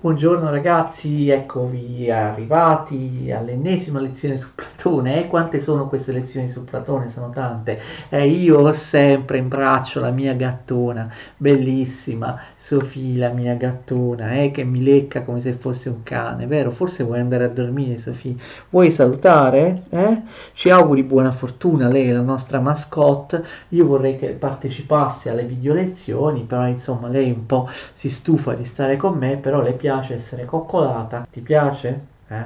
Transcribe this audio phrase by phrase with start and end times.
[0.00, 5.24] Buongiorno ragazzi, eccovi arrivati all'ennesima lezione su Platone.
[5.24, 7.10] Eh, quante sono queste lezioni su Platone?
[7.10, 7.80] Sono tante.
[8.10, 14.50] Eh, io ho sempre in braccio la mia gattona, bellissima, Sofì, la mia gattona, eh,
[14.50, 16.70] che mi lecca come se fosse un cane, vero?
[16.70, 18.38] Forse vuoi andare a dormire, Sofì?
[18.70, 19.84] Vuoi salutare?
[19.88, 20.22] Eh?
[20.52, 23.42] Ci auguri buona fortuna, lei è la nostra mascotte.
[23.70, 28.64] Io vorrei che partecipasse alle video lezioni, però insomma lei un po' si stufa di
[28.64, 31.26] stare con me, però le piace essere coccolata.
[31.30, 32.00] Ti piace?
[32.28, 32.44] Eh?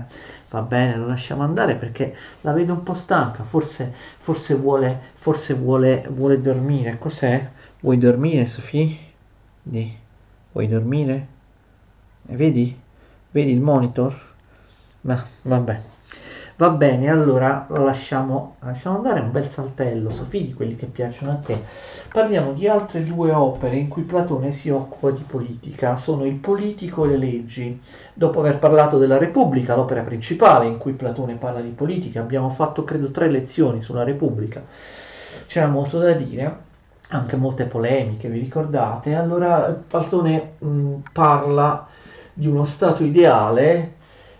[0.51, 5.55] Va bene, lo lasciamo andare perché la vedo un po' stanca, forse, forse, vuole, forse
[5.55, 6.99] vuole, vuole dormire.
[6.99, 7.49] Cos'è?
[7.79, 8.99] Vuoi dormire, Sofì?
[9.63, 9.97] Di.
[10.51, 11.27] Vuoi dormire?
[12.27, 12.77] E vedi?
[13.31, 14.21] Vedi il monitor?
[15.03, 15.81] Ma vabbè.
[16.59, 21.37] Va bene, allora lasciamo, lasciamo andare un bel saltello, Sofì, di quelli che piacciono a
[21.37, 21.57] te.
[22.13, 25.95] Parliamo di altre due opere in cui Platone si occupa di politica.
[25.95, 27.81] Sono il Politico e le leggi.
[28.13, 32.83] Dopo aver parlato della Repubblica, l'opera principale in cui Platone parla di politica, abbiamo fatto
[32.83, 34.61] credo tre lezioni sulla Repubblica.
[35.47, 36.57] C'era molto da dire
[37.11, 39.15] anche molte polemiche, vi ricordate?
[39.15, 41.87] Allora Platone mh, parla
[42.33, 43.93] di uno stato ideale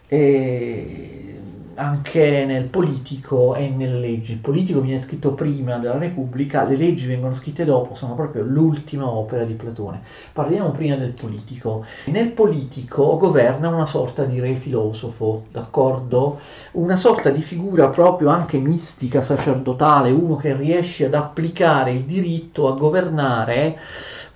[0.09, 1.38] e
[1.79, 4.33] anche nel politico e nelle leggi.
[4.33, 9.09] Il politico viene scritto prima della Repubblica, le leggi vengono scritte dopo, sono proprio l'ultima
[9.09, 10.03] opera di Platone.
[10.33, 11.85] Parliamo prima del politico.
[12.07, 16.41] Nel politico governa una sorta di re filosofo, d'accordo?
[16.73, 22.67] Una sorta di figura proprio anche mistica, sacerdotale, uno che riesce ad applicare il diritto
[22.69, 23.79] a governare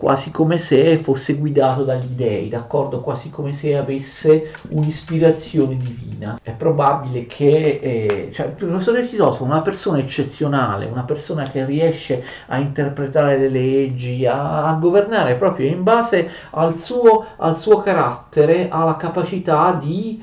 [0.03, 3.03] quasi come se fosse guidato dagli dei, d'accordo?
[3.03, 6.41] Quasi come se avesse un'ispirazione divina.
[6.43, 11.65] È probabile che eh, cioè, il professore filosofo è una persona eccezionale, una persona che
[11.65, 17.79] riesce a interpretare le leggi, a, a governare proprio in base al suo, al suo
[17.81, 20.23] carattere, alla capacità di,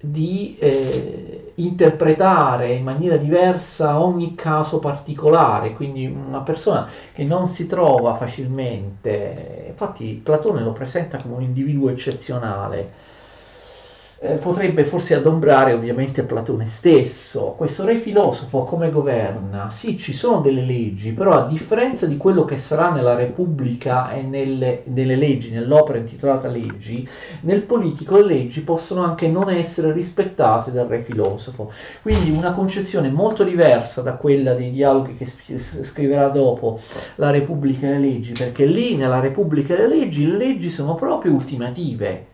[0.00, 7.66] di eh, interpretare in maniera diversa ogni caso particolare, quindi una persona che non si
[7.66, 13.08] trova facilmente, infatti Platone lo presenta come un individuo eccezionale,
[14.22, 17.54] eh, potrebbe forse adombrare ovviamente Platone stesso.
[17.56, 19.70] Questo re filosofo come governa?
[19.70, 24.20] Sì, ci sono delle leggi, però a differenza di quello che sarà nella Repubblica e
[24.20, 27.08] nelle, nelle leggi, nell'opera intitolata Leggi,
[27.42, 31.72] nel politico le leggi possono anche non essere rispettate dal re filosofo.
[32.02, 36.80] Quindi una concezione molto diversa da quella dei dialoghi che scriverà dopo
[37.16, 40.94] la Repubblica e le leggi, perché lì nella Repubblica e le leggi le leggi sono
[40.94, 42.29] proprio ultimative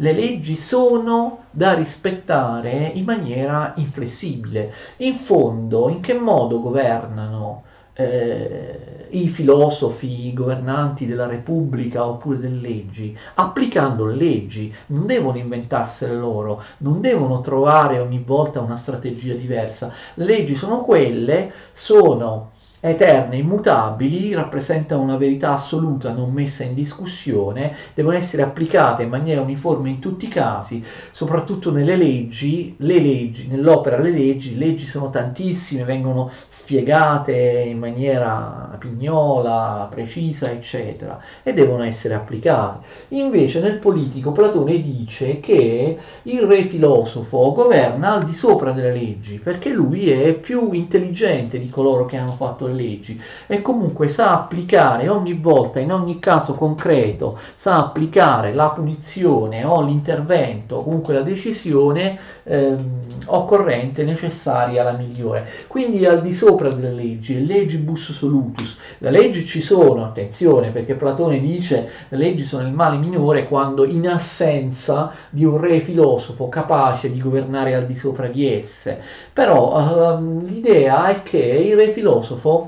[0.00, 4.72] le leggi sono da rispettare in maniera inflessibile.
[4.98, 12.60] In fondo, in che modo governano eh, i filosofi, i governanti della Repubblica oppure delle
[12.60, 13.16] leggi?
[13.34, 19.92] Applicando le leggi, non devono inventarsele loro, non devono trovare ogni volta una strategia diversa.
[20.14, 27.74] Le leggi sono quelle, sono eterne, immutabili, rappresentano una verità assoluta non messa in discussione,
[27.92, 30.82] devono essere applicate in maniera uniforme in tutti i casi,
[31.12, 37.34] soprattutto nelle leggi, le leggi, nell'opera le leggi, le leggi sono tantissime, vengono spiegate
[37.68, 42.86] in maniera pignola, precisa, eccetera, e devono essere applicate.
[43.08, 49.38] Invece nel politico Platone dice che il re filosofo governa al di sopra delle leggi,
[49.38, 55.08] perché lui è più intelligente di coloro che hanno fatto leggi e comunque sa applicare
[55.08, 62.18] ogni volta, in ogni caso concreto, sa applicare la punizione o l'intervento, comunque la decisione
[62.44, 65.48] ehm, occorrente, necessaria alla migliore.
[65.66, 71.40] Quindi al di sopra delle leggi, legibus solutus, le leggi ci sono, attenzione, perché Platone
[71.40, 77.10] dice le leggi sono il male minore quando in assenza di un re filosofo capace
[77.12, 79.00] di governare al di sopra di esse.
[79.32, 82.59] Però ehm, l'idea è che il re filosofo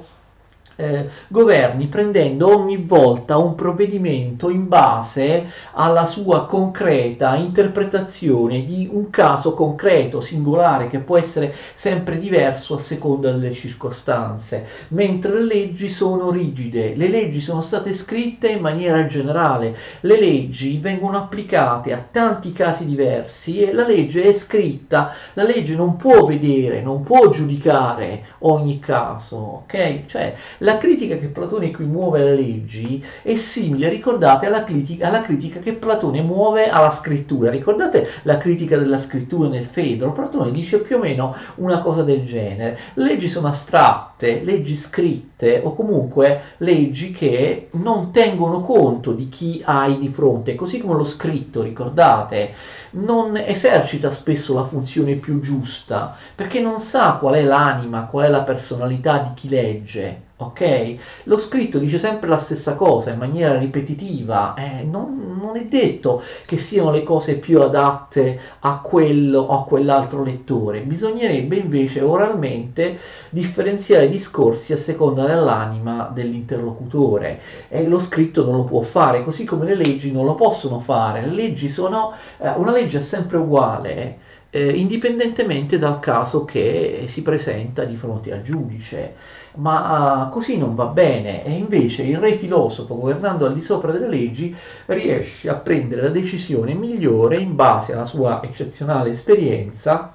[0.82, 9.10] eh, governi prendendo ogni volta un provvedimento in base alla sua concreta interpretazione di un
[9.10, 15.88] caso concreto, singolare, che può essere sempre diverso a seconda delle circostanze, mentre le leggi
[15.88, 22.04] sono rigide, le leggi sono state scritte in maniera generale, le leggi vengono applicate a
[22.10, 27.30] tanti casi diversi e la legge è scritta, la legge non può vedere, non può
[27.30, 30.06] giudicare ogni caso, ok?
[30.06, 35.08] Cioè la la critica che Platone qui muove alle leggi è simile, ricordate, alla critica,
[35.08, 37.50] alla critica che Platone muove alla scrittura.
[37.50, 40.12] Ricordate la critica della scrittura nel Fedro?
[40.12, 42.78] Platone dice più o meno una cosa del genere.
[42.94, 49.60] Le leggi sono astratte, leggi scritte o comunque leggi che non tengono conto di chi
[49.64, 52.54] hai di fronte, così come lo scritto, ricordate,
[52.92, 58.28] non esercita spesso la funzione più giusta perché non sa qual è l'anima, qual è
[58.28, 60.96] la personalità di chi legge ok?
[61.24, 66.22] Lo scritto dice sempre la stessa cosa in maniera ripetitiva, eh, non, non, è detto
[66.46, 72.98] che siano le cose più adatte a quello o a quell'altro lettore, bisognerebbe invece oralmente
[73.30, 79.44] differenziare i discorsi a seconda dell'anima dell'interlocutore e lo scritto non lo può fare, così
[79.44, 83.38] come le leggi non lo possono fare, le leggi sono, eh, una legge è sempre
[83.38, 84.30] uguale.
[84.54, 89.14] Eh, indipendentemente dal caso che si presenta di fronte al giudice.
[89.54, 91.42] Ma uh, così non va bene.
[91.42, 94.54] E invece il re filosofo governando al di sopra delle leggi
[94.86, 100.12] riesce a prendere la decisione migliore in base alla sua eccezionale esperienza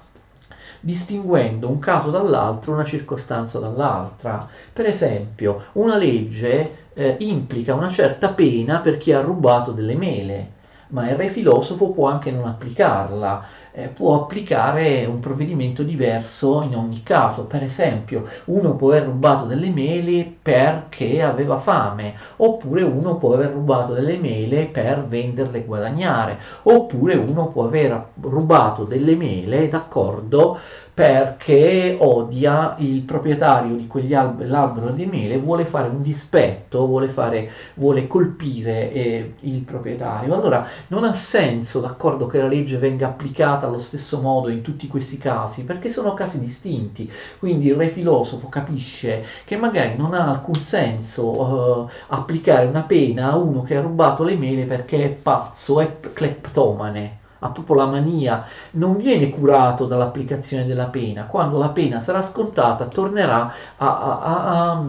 [0.80, 4.48] distinguendo un caso dall'altro, una circostanza dall'altra.
[4.72, 10.52] Per esempio, una legge eh, implica una certa pena per chi ha rubato delle mele,
[10.88, 16.74] ma il re filosofo può anche non applicarla eh, può applicare un provvedimento diverso in
[16.76, 17.46] ogni caso.
[17.46, 23.50] Per esempio, uno può aver rubato delle mele perché aveva fame, oppure uno può aver
[23.50, 30.58] rubato delle mele per venderle e guadagnare, oppure uno può aver rubato delle mele, d'accordo,
[30.98, 38.08] perché odia il proprietario di quell'albero di mele, vuole fare un dispetto, vuole, fare, vuole
[38.08, 40.34] colpire eh, il proprietario.
[40.34, 44.86] Allora non ha senso, d'accordo, che la legge venga applicata allo stesso modo in tutti
[44.86, 47.10] questi casi, perché sono casi distinti.
[47.38, 53.30] Quindi il re filosofo capisce che magari non ha alcun senso eh, applicare una pena
[53.30, 57.86] a uno che ha rubato le mele perché è pazzo, è cleptomane ha proprio la
[57.86, 61.26] mania, non viene curato dall'applicazione della pena.
[61.26, 64.84] Quando la pena sarà scontata tornerà a, a, a,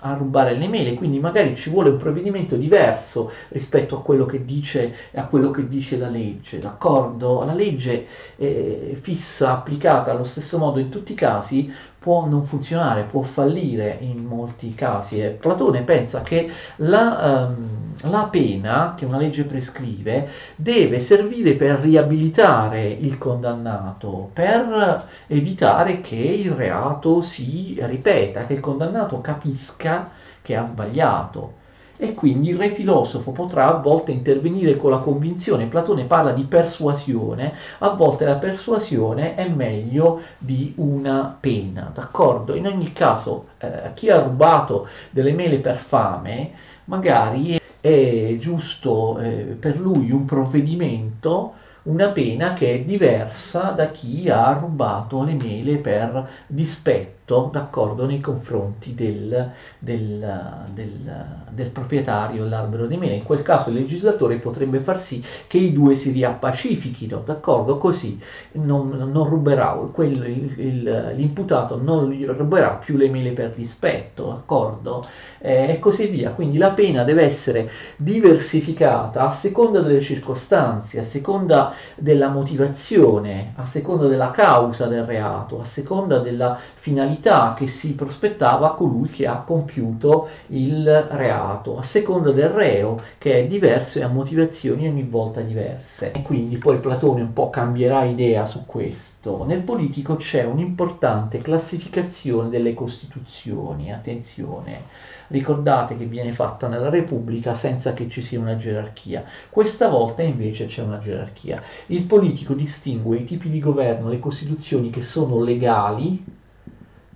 [0.00, 4.44] a, rubare le mele, quindi magari ci vuole un provvedimento diverso rispetto a quello che
[4.44, 4.94] dice,
[5.30, 7.44] quello che dice la legge, d'accordo?
[7.44, 8.06] La legge
[8.36, 11.72] eh, fissa, applicata allo stesso modo in tutti i casi,
[12.04, 15.22] può non funzionare, può fallire in molti casi.
[15.22, 21.78] E Platone pensa che la, um, la, pena che una legge prescrive deve servire per
[21.80, 30.10] riabilitare il condannato, per evitare che il reato si ripeta, che il condannato capisca
[30.42, 31.62] che ha sbagliato
[31.96, 35.66] e quindi il re filosofo potrà a volte intervenire con la convinzione.
[35.66, 42.54] Platone parla di persuasione, a volte la persuasione è meglio di una pena, d'accordo?
[42.54, 46.52] In ogni caso, eh, chi ha rubato delle mele per fame,
[46.86, 51.54] magari è giusto eh, per lui un provvedimento
[51.84, 58.20] una pena che è diversa da chi ha rubato le mele per dispetto, d'accordo, nei
[58.20, 63.14] confronti del, del, del, del proprietario dell'albero di mele.
[63.14, 68.20] In quel caso il legislatore potrebbe far sì che i due si riappacifichino, d'accordo, così
[68.52, 75.06] non, non ruberà, quel, il, il, l'imputato non ruberà più le mele per dispetto, d'accordo,
[75.38, 76.32] eh, e così via.
[76.32, 83.64] Quindi la pena deve essere diversificata a seconda delle circostanze, a seconda della motivazione, a
[83.64, 87.12] seconda della causa del reato, a seconda della finalità
[87.56, 93.40] che si prospettava a colui che ha compiuto il reato, a seconda del reo che
[93.40, 96.12] è diverso e ha motivazioni ogni volta diverse.
[96.12, 99.44] E quindi poi Platone un po' cambierà idea su questo.
[99.44, 104.82] Nel politico c'è un'importante classificazione delle costituzioni, attenzione
[105.28, 109.24] Ricordate che viene fatta nella Repubblica senza che ci sia una gerarchia.
[109.48, 111.62] Questa volta invece c'è una gerarchia.
[111.86, 116.22] Il politico distingue i tipi di governo, le costituzioni che sono legali,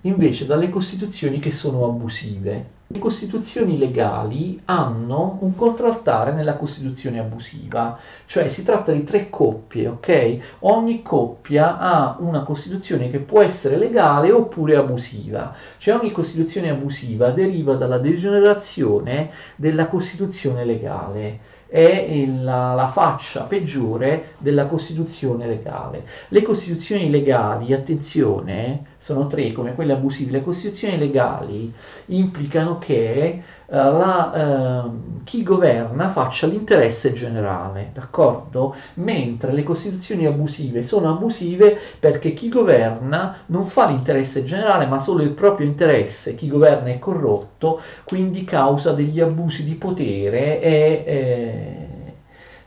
[0.01, 2.77] invece dalle costituzioni che sono abusive.
[2.91, 9.87] Le costituzioni legali hanno un contraltare nella costituzione abusiva, cioè si tratta di tre coppie,
[9.87, 10.39] ok?
[10.61, 17.29] Ogni coppia ha una costituzione che può essere legale oppure abusiva, cioè ogni costituzione abusiva
[17.29, 26.03] deriva dalla degenerazione della costituzione legale è la, la, faccia peggiore della Costituzione legale.
[26.29, 31.73] Le Costituzioni legali, attenzione, sono tre come quelle abusive, le costituzioni legali
[32.07, 38.75] implicano che uh, la, uh, chi governa faccia l'interesse generale, d'accordo?
[38.95, 45.23] Mentre le costituzioni abusive sono abusive perché chi governa non fa l'interesse generale ma solo
[45.23, 51.03] il proprio interesse, chi governa è corrotto, quindi causa degli abusi di potere e...
[51.05, 51.78] Eh,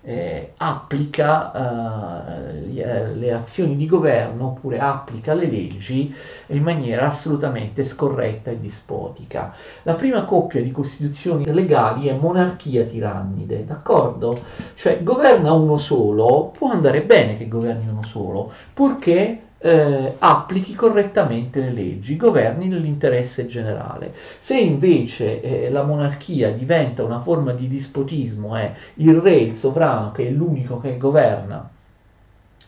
[0.04, 6.12] eh, applica eh, le azioni di governo oppure applica le leggi
[6.48, 9.54] in maniera assolutamente scorretta e dispotica.
[9.82, 14.40] La prima coppia di costituzioni legali è monarchia tirannide, d'accordo?
[14.74, 21.60] Cioè governa uno solo, può andare bene che governi uno solo, purché eh, applichi correttamente
[21.60, 24.12] le leggi, governi nell'interesse generale.
[24.38, 30.10] Se invece eh, la monarchia diventa una forma di dispotismo, è il re, il sovrano,
[30.10, 31.70] che è l'unico che governa,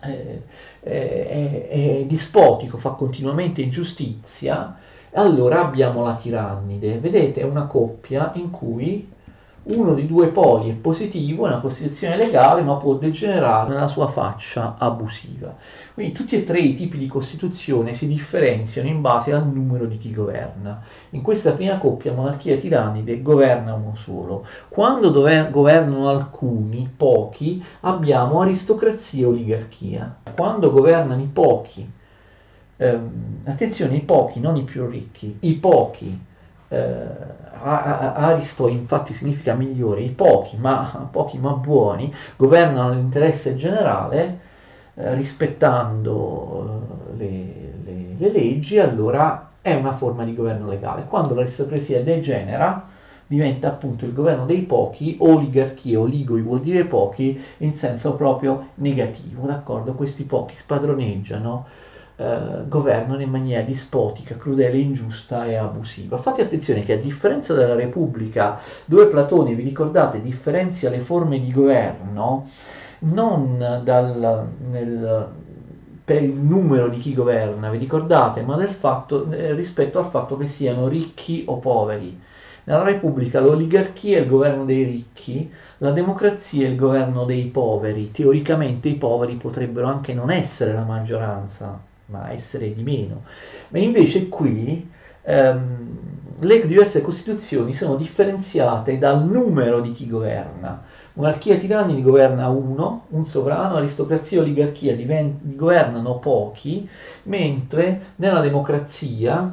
[0.03, 0.43] eh,
[0.81, 4.77] è, è dispotico, fa continuamente ingiustizia,
[5.15, 6.99] allora abbiamo la tirannide.
[6.99, 9.11] Vedete, è una coppia in cui
[9.65, 14.09] uno dei due poli è positivo, è una costituzione legale, ma può degenerare nella sua
[14.09, 15.57] faccia abusiva.
[15.95, 19.97] Quindi tutti e tre i tipi di costituzione si differenziano in base al numero di
[19.97, 20.83] chi governa.
[21.11, 24.47] In questa prima coppia, monarchia tirannide, governa uno solo.
[24.69, 30.17] Quando dover- governano alcuni, pochi, abbiamo aristocrazia e oligarchia.
[30.35, 31.91] Quando governano i pochi,
[32.77, 36.21] ehm, attenzione, i pochi, non i più ricchi, i pochi,
[36.75, 37.33] eh,
[37.67, 44.41] Aristo infatti significa migliori, i pochi ma, pochi ma buoni governano l'interesse generale
[44.95, 51.07] eh, rispettando eh, le, le, le, leggi, allora è una forma di governo legale.
[51.07, 52.87] Quando l'aristocrazia degenera,
[53.27, 59.47] diventa appunto il governo dei pochi, oligarchia, oligoi vuol dire pochi, in senso proprio negativo,
[59.47, 59.95] d'accordo?
[59.95, 61.67] Questi pochi spadroneggiano
[62.17, 66.17] eh, governano in maniera dispotica, crudele, ingiusta e abusiva.
[66.19, 71.53] Fate attenzione che a differenza della Repubblica, dove Platone, vi ricordate, differenzia le forme di
[71.53, 72.51] governo
[73.01, 75.29] non dal, nel,
[76.05, 80.49] per il numero di chi governa, vi ricordate, ma fatto, eh, rispetto al fatto che
[80.49, 82.21] siano ricchi o poveri.
[82.65, 88.11] Nella Repubblica l'oligarchia è il governo dei ricchi, la democrazia è il governo dei poveri.
[88.11, 91.79] Teoricamente i poveri potrebbero anche non essere la maggioranza,
[92.19, 93.23] ma essere di meno.
[93.69, 94.89] Ma invece qui
[95.23, 95.99] ehm,
[96.41, 100.83] le diverse costituzioni sono differenziate dal numero di chi governa.
[101.15, 106.89] Monarchia tiranni governa uno, un sovrano, aristocrazia e oligarchia diven- governano pochi,
[107.25, 109.53] mentre nella democrazia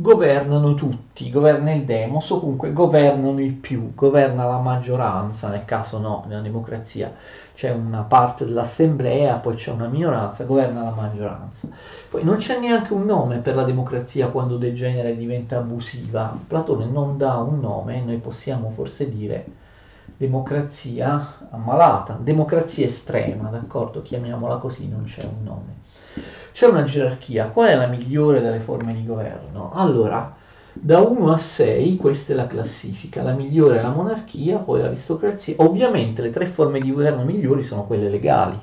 [0.00, 5.98] governano tutti, governa il demos o comunque governano il più, governa la maggioranza, nel caso
[5.98, 7.12] no, nella democrazia
[7.52, 11.66] c'è una parte dell'assemblea, poi c'è una minoranza, governa la maggioranza.
[12.08, 16.38] Poi non c'è neanche un nome per la democrazia quando degenera e diventa abusiva.
[16.46, 19.46] Platone non dà un nome, noi possiamo forse dire
[20.16, 24.02] democrazia ammalata, democrazia estrema, d'accordo?
[24.02, 25.86] Chiamiamola così, non c'è un nome.
[26.52, 29.70] C'è una gerarchia, qual è la migliore delle forme di governo?
[29.74, 30.34] Allora,
[30.72, 35.56] da 1 a 6, questa è la classifica, la migliore è la monarchia, poi l'aristocrazia.
[35.58, 38.58] Ovviamente le tre forme di governo migliori sono quelle legali.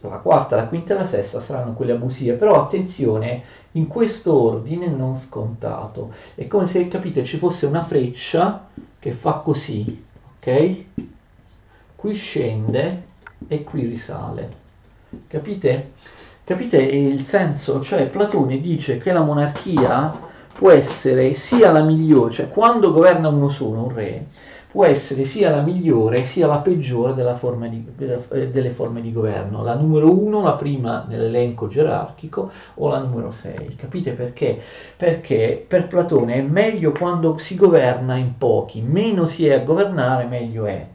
[0.00, 4.86] La quarta, la quinta e la sesta saranno quelle abusive, però attenzione, in questo ordine
[4.88, 6.12] non scontato.
[6.34, 10.04] È come se, capite, ci fosse una freccia che fa così,
[10.36, 10.84] ok?
[11.96, 13.02] Qui scende
[13.48, 14.52] e qui risale.
[15.26, 15.92] Capite?
[16.44, 17.80] Capite il senso?
[17.80, 20.12] Cioè Platone dice che la monarchia
[20.54, 24.26] può essere sia la migliore, cioè quando governa uno solo, un re,
[24.70, 27.86] può essere sia la migliore sia la peggiore forma di,
[28.30, 29.62] eh, delle forme di governo.
[29.62, 33.74] La numero uno, la prima nell'elenco gerarchico, o la numero sei.
[33.76, 34.60] Capite perché?
[34.98, 40.26] Perché per Platone è meglio quando si governa in pochi, meno si è a governare,
[40.26, 40.88] meglio è.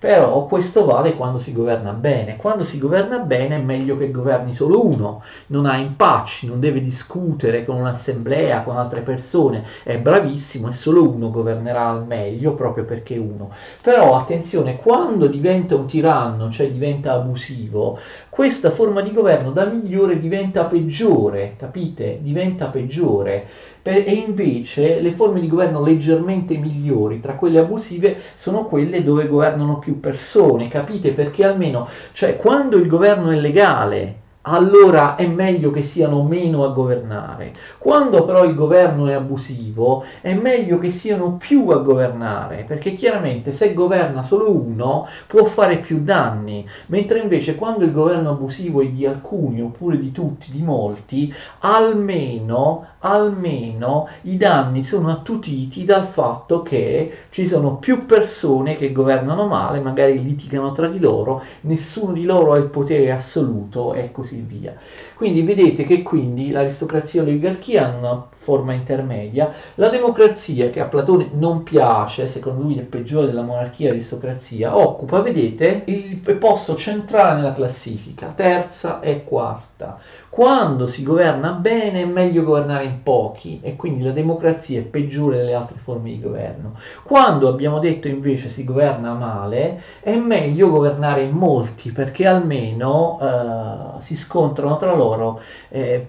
[0.00, 2.36] Però questo vale quando si governa bene.
[2.36, 6.82] Quando si governa bene è meglio che governi solo uno, non ha impacci, non deve
[6.82, 12.86] discutere con un'assemblea, con altre persone, è bravissimo e solo uno governerà al meglio proprio
[12.86, 13.50] perché uno.
[13.82, 17.98] Però attenzione, quando diventa un tiranno, cioè diventa abusivo,
[18.40, 22.20] questa forma di governo da migliore diventa peggiore, capite?
[22.22, 23.46] Diventa peggiore
[23.82, 29.78] e invece le forme di governo leggermente migliori tra quelle abusive sono quelle dove governano
[29.78, 31.12] più persone, capite?
[31.12, 36.68] Perché almeno, cioè quando il governo è legale, allora è meglio che siano meno a
[36.68, 37.52] governare.
[37.78, 43.52] Quando però il governo è abusivo, è meglio che siano più a governare, perché chiaramente
[43.52, 48.86] se governa solo uno può fare più danni, mentre invece quando il governo abusivo è
[48.86, 56.62] di alcuni oppure di tutti, di molti, almeno, almeno i danni sono attutiti dal fatto
[56.62, 62.24] che ci sono più persone che governano male, magari litigano tra di loro, nessuno di
[62.24, 64.74] loro ha il potere assoluto e così via.
[65.14, 70.86] Quindi vedete che quindi l'aristocrazia e l'oligarchia hanno una forma intermedia, la democrazia che a
[70.86, 76.74] Platone non piace, secondo lui è peggiore della monarchia e l'aristocrazia, occupa, vedete, il posto
[76.76, 79.98] centrale nella classifica, terza e quarta.
[80.30, 85.38] Quando si governa bene è meglio governare in pochi e quindi la democrazia è peggiore
[85.38, 86.76] delle altre forme di governo.
[87.02, 94.00] Quando abbiamo detto invece si governa male è meglio governare in molti perché almeno eh,
[94.02, 96.06] si scontrano tra loro, eh,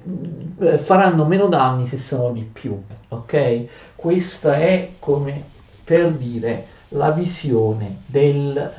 [0.77, 2.79] faranno meno danni se sono di più.
[3.07, 3.65] Ok?
[3.95, 5.43] Questa è come
[5.83, 8.71] per dire la visione del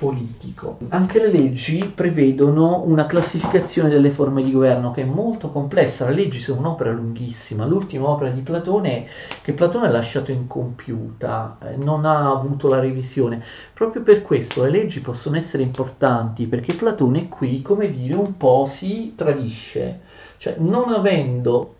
[0.00, 0.78] politico.
[0.88, 6.08] Anche le leggi prevedono una classificazione delle forme di governo che è molto complessa.
[6.08, 7.66] Le leggi sono un'opera lunghissima.
[7.66, 9.06] L'ultima opera di Platone,
[9.42, 13.44] che Platone ha lasciato incompiuta, eh, non ha avuto la revisione.
[13.74, 18.64] Proprio per questo le leggi possono essere importanti, perché Platone qui, come dire, un po'
[18.64, 20.00] si tradisce.
[20.38, 21.74] Cioè, non avendo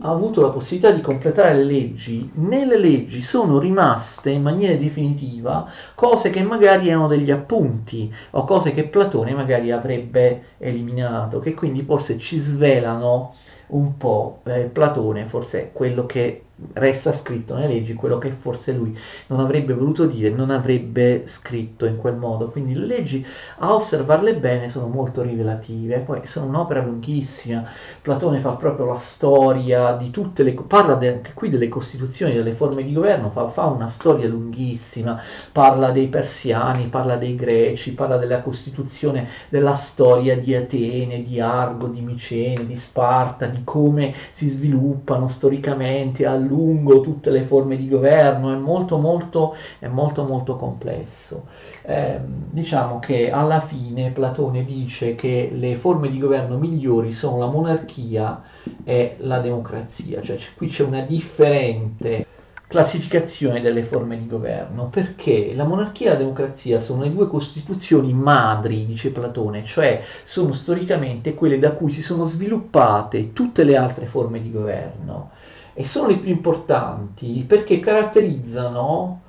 [0.00, 5.70] ha avuto la possibilità di completare le leggi, nelle leggi sono rimaste in maniera definitiva
[5.94, 11.82] cose che magari erano degli appunti o cose che Platone magari avrebbe eliminato, che quindi
[11.82, 13.36] forse ci svelano
[13.68, 18.72] un po' eh, Platone, forse è quello che resta scritto nelle leggi quello che forse
[18.72, 18.96] lui
[19.26, 22.48] non avrebbe voluto dire, non avrebbe scritto in quel modo.
[22.48, 23.24] Quindi le leggi,
[23.58, 25.98] a osservarle bene, sono molto rivelative.
[25.98, 27.64] Poi sono un'opera lunghissima.
[28.00, 30.52] Platone fa proprio la storia di tutte le...
[30.52, 35.20] parla de, anche qui delle costituzioni, delle forme di governo, fa, fa una storia lunghissima.
[35.52, 41.86] Parla dei persiani, parla dei greci, parla della costituzione, della storia di Atene, di Argo,
[41.88, 47.88] di Micene, di Sparta, di come si sviluppano storicamente a lungo tutte le forme di
[47.88, 51.46] governo, è molto molto, è molto, molto complesso.
[51.82, 52.18] Eh,
[52.50, 58.42] diciamo che alla fine Platone dice che le forme di governo migliori sono la monarchia
[58.84, 62.26] e la democrazia, cioè qui c'è una differente
[62.68, 68.12] classificazione delle forme di governo, perché la monarchia e la democrazia sono le due costituzioni
[68.12, 74.06] madri, dice Platone, cioè sono storicamente quelle da cui si sono sviluppate tutte le altre
[74.06, 75.30] forme di governo
[75.78, 79.20] e sono le più importanti perché caratterizzano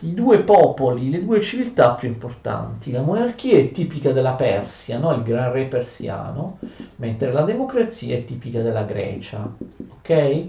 [0.00, 2.90] i due popoli, le due civiltà più importanti.
[2.90, 5.12] La monarchia è tipica della Persia, no?
[5.12, 6.58] il gran re persiano,
[6.96, 9.48] mentre la democrazia è tipica della Grecia.
[9.98, 10.46] Ok?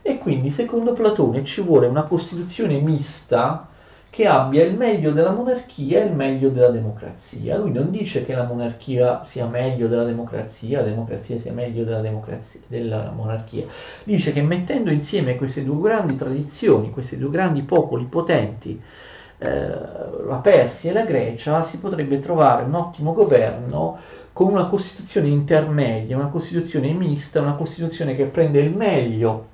[0.00, 3.68] E quindi, secondo Platone, ci vuole una costituzione mista
[4.14, 7.56] che abbia il meglio della monarchia e il meglio della democrazia.
[7.56, 12.00] Lui non dice che la monarchia sia meglio della democrazia, la democrazia sia meglio della,
[12.68, 13.66] della monarchia.
[14.04, 18.80] Dice che mettendo insieme queste due grandi tradizioni, questi due grandi popoli potenti,
[19.38, 23.98] eh, la Persia e la Grecia, si potrebbe trovare un ottimo governo
[24.32, 29.53] con una costituzione intermedia, una costituzione mista, una costituzione che prende il meglio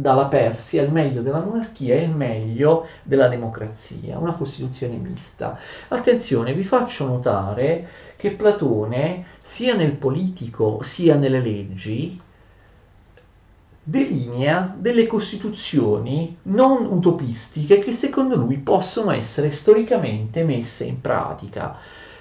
[0.00, 5.58] dalla Persia il meglio della monarchia e il meglio della democrazia, una costituzione mista.
[5.88, 12.20] Attenzione, vi faccio notare che Platone, sia nel politico sia nelle leggi,
[13.82, 21.76] delinea delle costituzioni non utopistiche che secondo lui possono essere storicamente messe in pratica.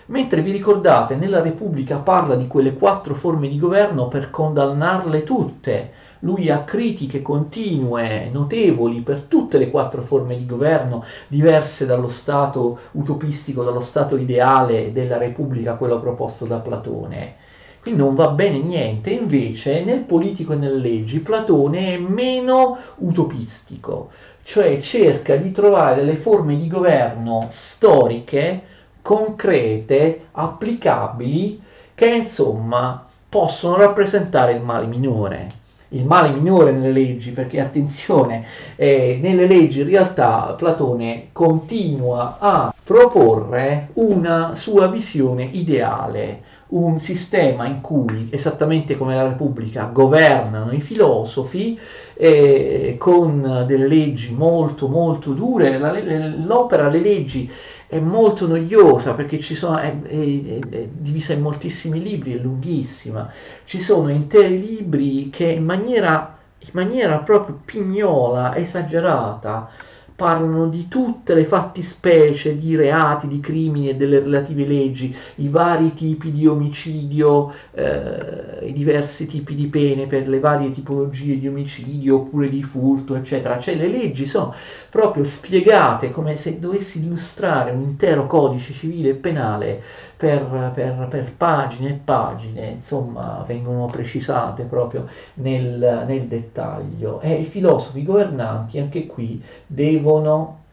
[0.06, 5.92] Mentre vi ricordate, nella Repubblica parla di quelle quattro forme di governo per condannarle tutte,
[6.20, 12.80] lui ha critiche continue, notevoli per tutte le quattro forme di governo, diverse dallo Stato
[12.92, 17.36] utopistico, dallo Stato ideale della Repubblica, quello proposto da Platone.
[17.82, 24.10] Qui non va bene niente, invece nel politico e nelle leggi Platone è meno utopistico,
[24.44, 28.62] cioè cerca di trovare delle forme di governo storiche,
[29.02, 31.62] concrete, applicabili,
[31.94, 38.46] che insomma possono rappresentare il male minore il male minore nelle leggi, perché attenzione,
[38.76, 47.66] eh, nelle leggi in realtà Platone continua a proporre una sua visione ideale, un sistema
[47.66, 51.80] in cui, esattamente come la Repubblica, governano i filosofi
[52.14, 55.98] eh, con delle leggi molto molto dure, la,
[56.44, 57.50] l'opera, le leggi
[57.88, 63.32] è molto noiosa perché ci sono, è, è, è, divisa in moltissimi libri, è lunghissima.
[63.64, 69.70] Ci sono interi libri che in maniera, in maniera proprio pignola, esagerata,
[70.18, 75.94] parlano di tutte le fattispecie di reati, di crimini e delle relative leggi, i vari
[75.94, 82.16] tipi di omicidio, eh, i diversi tipi di pene per le varie tipologie di omicidio
[82.16, 83.60] oppure di furto, eccetera.
[83.60, 84.56] Cioè le leggi sono
[84.90, 89.84] proprio spiegate come se dovessi illustrare un intero codice civile e penale
[90.18, 97.22] per, per, per, pagine e pagine, insomma, vengono precisate proprio nel, nel dettaglio.
[97.22, 100.66] E i filosofi governanti anche qui devono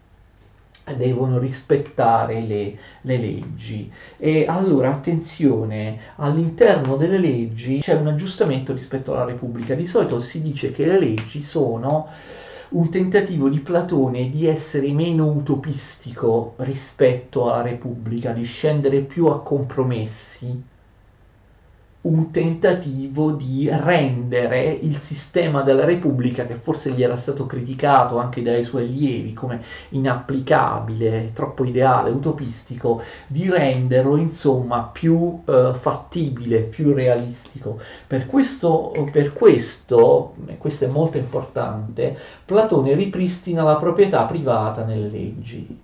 [0.96, 3.90] devono rispettare le, le, leggi.
[4.18, 9.74] E allora attenzione, all'interno delle leggi c'è un aggiustamento rispetto alla Repubblica.
[9.74, 12.08] Di solito si dice che le leggi sono
[12.74, 19.42] un tentativo di Platone di essere meno utopistico rispetto alla Repubblica, di scendere più a
[19.42, 20.60] compromessi
[22.04, 28.42] un tentativo di rendere il sistema della Repubblica, che forse gli era stato criticato anche
[28.42, 36.92] dai suoi allievi come inapplicabile, troppo ideale, utopistico, di renderlo insomma più eh, fattibile, più
[36.92, 37.80] realistico.
[38.06, 45.08] Per questo, per questo, e questo è molto importante, Platone ripristina la proprietà privata nelle
[45.08, 45.78] leggi.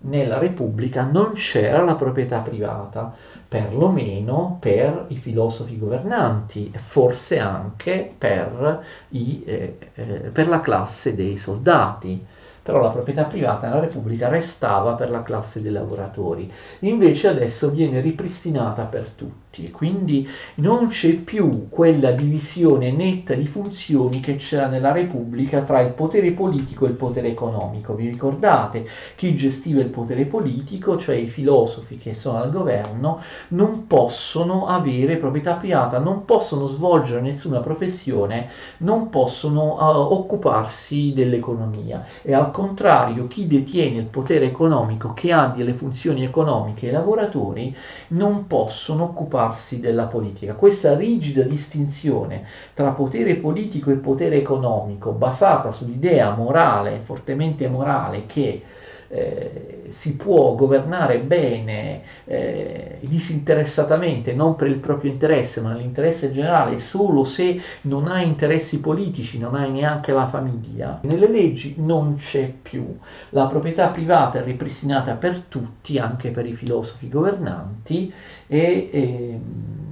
[0.00, 3.12] Nella Repubblica non c'era la proprietà privata
[3.48, 11.36] perlomeno per i filosofi governanti, forse anche per, i, eh, eh, per la classe dei
[11.36, 12.24] soldati.
[12.62, 18.00] Però la proprietà privata nella Repubblica restava per la classe dei lavoratori, invece adesso viene
[18.00, 24.66] ripristinata per tutti e quindi non c'è più quella divisione netta di funzioni che c'era
[24.66, 27.94] nella Repubblica tra il potere politico e il potere economico.
[27.94, 28.86] Vi ricordate?
[29.16, 35.16] Chi gestiva il potere politico, cioè i filosofi che sono al governo, non possono avere
[35.16, 42.04] proprietà privata, non possono svolgere nessuna professione, non possono uh, occuparsi dell'economia.
[42.22, 47.74] E al contrario, chi detiene il potere economico, che ha delle funzioni economiche, i lavoratori
[48.08, 49.46] non possono occuparsi
[49.80, 50.54] della politica.
[50.54, 58.62] Questa rigida distinzione tra potere politico e potere economico, basata sull'idea morale, fortemente morale, che
[59.08, 66.78] eh, si può governare bene eh, disinteressatamente, non per il proprio interesse, ma nell'interesse generale,
[66.78, 71.00] solo se non hai interessi politici, non hai neanche la famiglia.
[71.02, 72.98] Nelle leggi non c'è più.
[73.30, 78.12] La proprietà privata è ripristinata per tutti, anche per i filosofi governanti,
[78.46, 79.40] e, e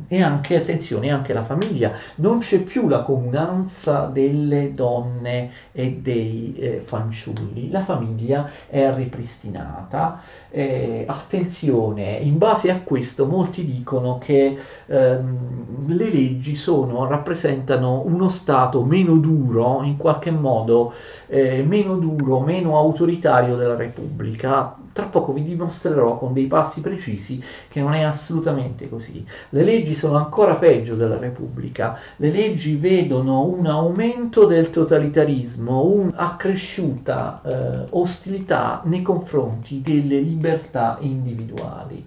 [0.08, 1.92] e anche, attenzione, anche la famiglia.
[2.16, 10.22] Non c'è più la comunanza delle donne e dei eh, fanciulli, la famiglia è ripristinata.
[10.50, 18.28] Eh, attenzione, in base a questo molti dicono che ehm, le leggi sono, rappresentano uno
[18.28, 20.94] Stato meno duro, in qualche modo
[21.26, 27.42] eh, meno duro, meno autoritario della Repubblica tra poco vi dimostrerò con dei passi precisi
[27.68, 29.22] che non è assolutamente così.
[29.50, 37.42] Le leggi sono ancora peggio della Repubblica, le leggi vedono un aumento del totalitarismo, un'accresciuta
[37.44, 42.02] eh, ostilità nei confronti delle libertà individuali.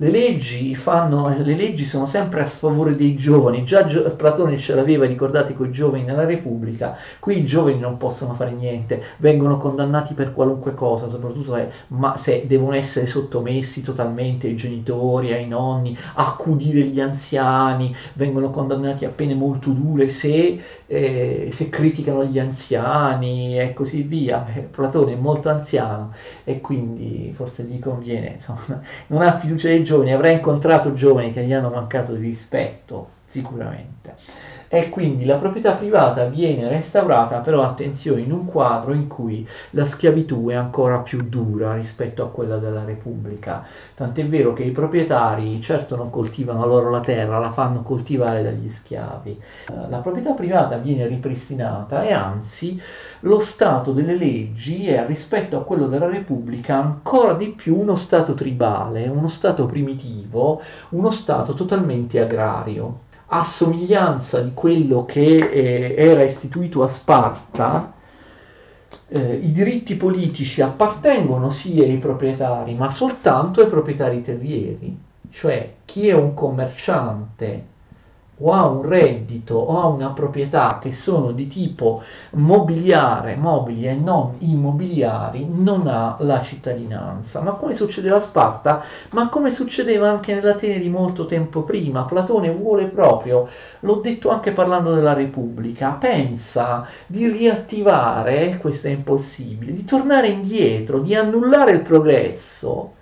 [0.00, 4.74] Le leggi, fanno, le leggi sono sempre a sfavore dei giovani, già Gio- Platone ce
[4.76, 9.56] l'aveva, ricordate, con i giovani nella Repubblica, qui i giovani non possono fare niente, vengono
[9.56, 11.56] condannati per qualunque cosa, soprattutto
[11.88, 19.04] ma se devono essere sottomessi totalmente ai genitori, ai nonni, accudire gli anziani, vengono condannati
[19.04, 24.46] a pene molto dure se, eh, se criticano gli anziani e così via.
[24.54, 26.12] Eh, Platone è molto anziano
[26.44, 31.42] e quindi forse gli conviene, insomma, non ha fiducia nei giovani, avrà incontrato giovani che
[31.44, 34.16] gli hanno mancato di rispetto, sicuramente
[34.68, 39.86] e quindi la proprietà privata viene restaurata, però attenzione, in un quadro in cui la
[39.86, 43.66] schiavitù è ancora più dura rispetto a quella della Repubblica.
[43.94, 48.70] Tant'è vero che i proprietari certo non coltivano loro la terra, la fanno coltivare dagli
[48.70, 49.40] schiavi.
[49.88, 52.80] La proprietà privata viene ripristinata e anzi
[53.20, 58.34] lo stato delle leggi è rispetto a quello della Repubblica ancora di più uno stato
[58.34, 66.22] tribale, uno stato primitivo, uno stato totalmente agrario a somiglianza di quello che eh, era
[66.22, 67.92] istituito a Sparta,
[69.08, 74.96] eh, i diritti politici appartengono sì ai proprietari, ma soltanto ai proprietari terrieri,
[75.30, 77.76] cioè chi è un commerciante
[78.40, 83.94] o ha un reddito o ha una proprietà che sono di tipo mobiliare, mobili e
[83.94, 87.40] non immobiliari, non ha la cittadinanza.
[87.40, 88.82] Ma come succedeva a Sparta?
[89.10, 92.04] Ma come succedeva anche nell'Atene di molto tempo prima?
[92.04, 93.48] Platone vuole proprio,
[93.80, 101.00] l'ho detto anche parlando della Repubblica, pensa di riattivare, questo è impossibile, di tornare indietro,
[101.00, 102.92] di annullare il progresso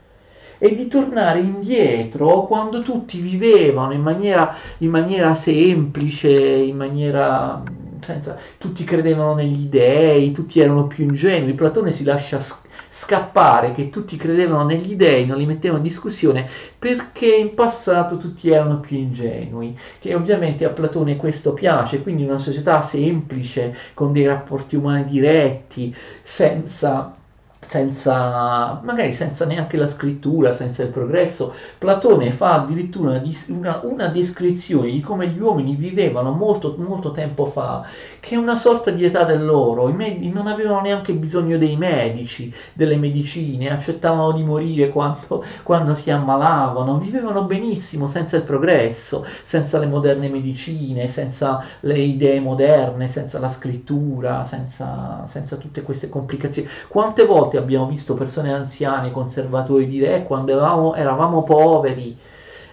[0.58, 7.62] e di tornare indietro quando tutti vivevano in maniera, in maniera semplice, in maniera
[8.00, 11.54] senza, tutti credevano negli dei, tutti erano più ingenui.
[11.54, 12.40] Platone si lascia
[12.88, 18.48] scappare che tutti credevano negli dei, non li mettevano in discussione perché in passato tutti
[18.50, 24.26] erano più ingenui, che ovviamente a Platone questo piace, quindi una società semplice, con dei
[24.26, 27.14] rapporti umani diretti, senza
[27.60, 34.90] senza, magari senza neanche la scrittura, senza il progresso, Platone fa addirittura una, una, descrizione
[34.90, 37.84] di come gli uomini vivevano molto, molto tempo fa,
[38.20, 42.52] che è una sorta di età dell'oro, i medici non avevano neanche bisogno dei medici,
[42.72, 49.78] delle medicine, accettavano di morire quando, quando si ammalavano, vivevano benissimo senza il progresso, senza
[49.78, 56.68] le moderne medicine, senza le idee moderne, senza la scrittura, senza, senza tutte queste complicazioni.
[56.88, 62.16] Quante volte volte abbiamo visto persone anziane, conservatori dire eh, quando eravamo, eravamo poveri,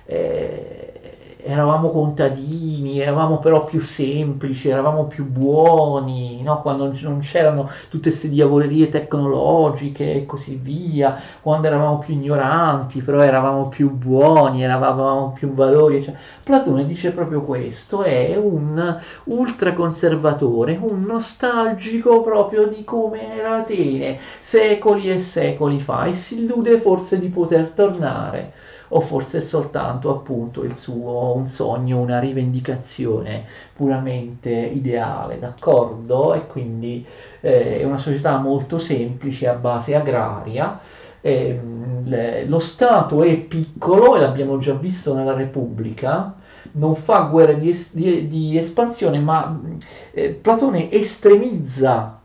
[0.05, 0.82] eh,
[1.45, 6.61] eravamo contadini, eravamo però più semplici, eravamo più buoni, no?
[6.61, 13.21] quando non c'erano tutte queste diavolerie tecnologiche e così via, quando eravamo più ignoranti, però
[13.21, 16.03] eravamo più buoni, eravamo più valori.
[16.03, 24.19] Cioè, Platone dice proprio questo, è un ultraconservatore, un nostalgico proprio di come era Atene
[24.41, 28.53] secoli e secoli fa e si illude forse di poter tornare
[28.95, 36.33] o forse è soltanto appunto il suo un sogno, una rivendicazione puramente ideale, d'accordo?
[36.33, 37.05] E quindi
[37.41, 40.79] eh, è una società molto semplice a base agraria.
[41.21, 41.59] Eh,
[42.03, 46.35] le, lo Stato è piccolo e l'abbiamo già visto nella Repubblica,
[46.73, 49.59] non fa guerre di, es- di, di espansione, ma
[50.11, 52.19] eh, Platone estremizza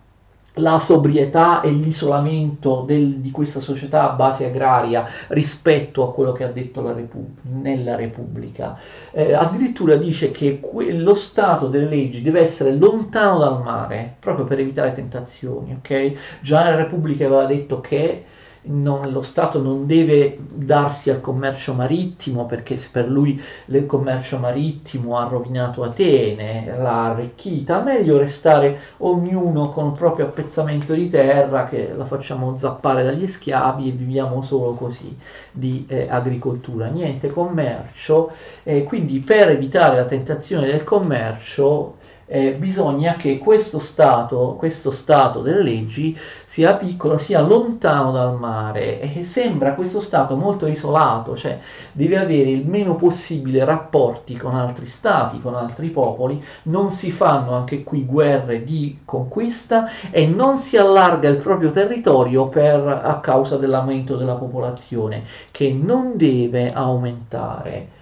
[0.59, 6.45] la sobrietà e l'isolamento del, di questa società a base agraria rispetto a quello che
[6.45, 8.79] ha detto Repub- nella Repubblica.
[9.11, 14.45] Eh, addirittura dice che que- lo stato delle leggi deve essere lontano dal mare, proprio
[14.45, 15.75] per evitare tentazioni.
[15.75, 16.17] Okay?
[16.41, 18.25] Già nella Repubblica aveva detto che
[18.69, 25.19] non, lo Stato non deve darsi al commercio marittimo perché per lui il commercio marittimo
[25.19, 31.93] ha rovinato Atene, l'ha arricchita, meglio restare ognuno con il proprio appezzamento di terra che
[31.95, 35.17] la facciamo zappare dagli schiavi e viviamo solo così
[35.51, 41.97] di eh, agricoltura, niente commercio, eh, quindi per evitare la tentazione del commercio
[42.29, 49.01] eh, bisogna che questo stato, questo stato delle leggi sia piccolo, sia lontano dal mare
[49.01, 51.59] e sembra questo stato molto isolato, cioè
[51.93, 57.55] deve avere il meno possibile rapporti con altri stati, con altri popoli, non si fanno
[57.55, 63.57] anche qui guerre di conquista e non si allarga il proprio territorio per, a causa
[63.57, 67.97] dell'aumento della popolazione che non deve aumentare.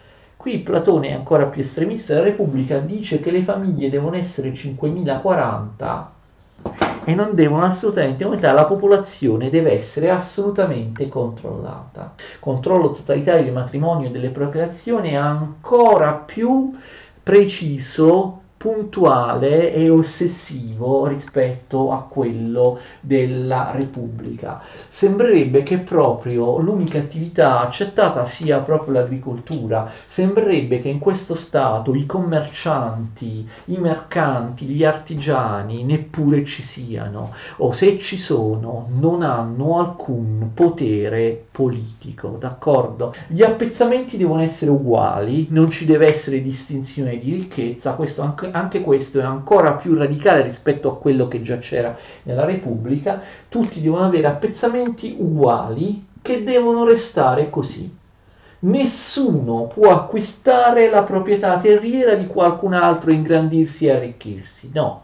[0.46, 6.12] Qui Platone è ancora più estremista, la Repubblica dice che le famiglie devono essere 5040
[7.02, 12.14] e non devono assolutamente aumentare, la popolazione deve essere assolutamente controllata.
[12.38, 16.78] Controllo totalitario del matrimonio e delle procreazioni è ancora più
[17.24, 24.60] preciso puntuale e ossessivo rispetto a quello della Repubblica.
[24.88, 32.06] Sembrerebbe che proprio l'unica attività accettata sia proprio l'agricoltura, sembrerebbe che in questo stato i
[32.06, 40.50] commercianti, i mercanti, gli artigiani neppure ci siano o se ci sono non hanno alcun
[40.54, 43.14] potere politico, d'accordo?
[43.28, 48.80] Gli appezzamenti devono essere uguali, non ci deve essere distinzione di ricchezza, questo anche anche
[48.80, 54.04] questo è ancora più radicale rispetto a quello che già c'era nella Repubblica, tutti devono
[54.04, 57.94] avere appezzamenti uguali che devono restare così.
[58.58, 65.02] Nessuno può acquistare la proprietà terriera di qualcun altro, ingrandirsi e arricchirsi, no.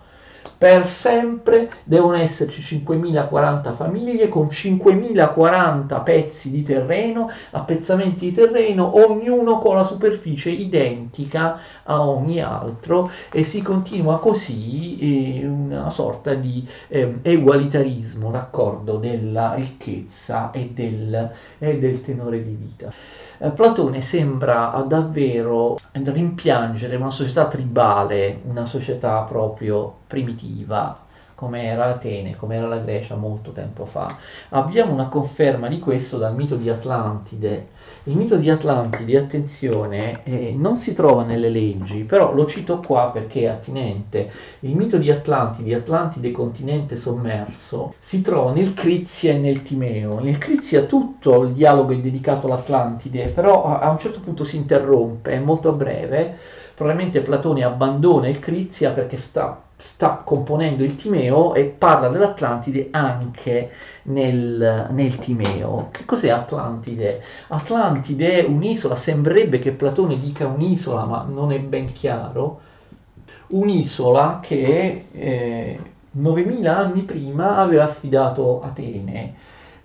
[0.62, 9.59] Per sempre devono esserci 5.040 famiglie con 5.040 pezzi di terreno, appezzamenti di terreno, ognuno
[9.59, 16.66] con la superficie identica a ogni altro e si continua così eh, una sorta di
[16.88, 22.92] eh, egualitarismo, d'accordo, della ricchezza e del, e del tenore di vita.
[23.38, 32.37] Eh, Platone sembra davvero rimpiangere una società tribale, una società proprio primitiva, come era Atene,
[32.37, 34.14] come era la Grecia molto tempo fa.
[34.51, 37.68] Abbiamo una conferma di questo dal mito di Atlantide.
[38.05, 43.11] Il mito di Atlantide, attenzione, eh, non si trova nelle leggi, però lo cito qua
[43.11, 44.31] perché è attinente.
[44.61, 50.20] Il mito di Atlantide, Atlantide continente sommerso, si trova nel Crizia e nel Timeo.
[50.20, 55.31] Nel Crizia tutto il dialogo è dedicato all'Atlantide, però a un certo punto si interrompe,
[55.31, 56.37] è molto breve.
[56.75, 63.71] Probabilmente Platone abbandona il Crizia perché sta sta componendo il Timeo e parla dell'Atlantide anche
[64.05, 65.88] nel, nel, Timeo.
[65.90, 67.21] Che cos'è Atlantide?
[67.49, 72.61] Atlantide è un'isola, sembrerebbe che Platone dica un'isola, ma non è ben chiaro.
[73.49, 75.79] Un'isola che eh,
[76.12, 79.35] 9000 anni prima aveva sfidato Atene.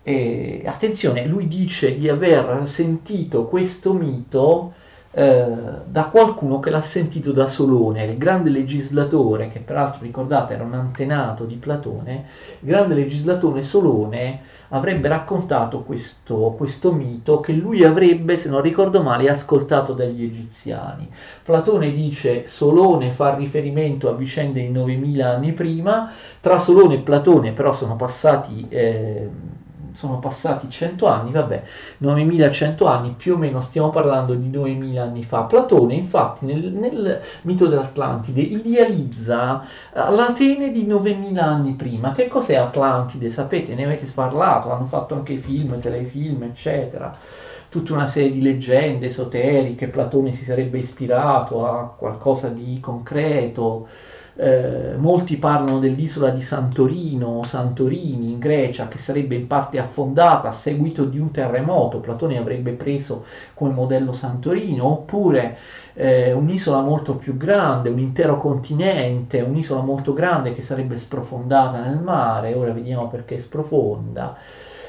[0.03, 4.73] E, attenzione, lui dice di aver sentito questo mito
[5.17, 10.75] da qualcuno che l'ha sentito da Solone, il grande legislatore, che peraltro ricordate era un
[10.75, 12.25] antenato di Platone,
[12.59, 19.01] il grande legislatore Solone avrebbe raccontato questo, questo mito che lui avrebbe, se non ricordo
[19.01, 21.09] male, ascoltato dagli egiziani.
[21.43, 27.53] Platone dice Solone fa riferimento a vicende di 9000 anni prima, tra Solone e Platone
[27.53, 28.67] però sono passati...
[28.69, 29.29] Eh,
[29.97, 31.63] sono passati 100 anni, vabbè,
[31.97, 35.41] 9100 anni, più o meno stiamo parlando di 2000 anni fa.
[35.41, 42.11] Platone infatti nel, nel mito dell'Atlantide idealizza eh, l'Atene di 9000 anni prima.
[42.11, 43.31] Che cos'è Atlantide?
[43.31, 47.17] Sapete, ne avete parlato, hanno fatto anche film, telefilm, eccetera
[47.69, 53.89] tutta una serie di leggende esoteriche, Platone si sarebbe ispirato a qualcosa di concreto,
[54.37, 60.53] eh, molti parlano dell'isola di Santorino, Santorini in Grecia, che sarebbe in parte affondata a
[60.53, 61.99] seguito di un terremoto.
[61.99, 65.57] Platone avrebbe preso come modello Santorino, oppure
[65.93, 71.97] eh, un'isola molto più grande, un intero continente, un'isola molto grande che sarebbe sprofondata nel
[71.99, 72.53] mare.
[72.53, 74.37] Ora vediamo perché sprofonda.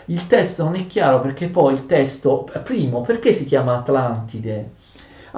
[0.06, 4.77] Il testo non è chiaro perché poi il testo, primo, perché si chiama Atlantide?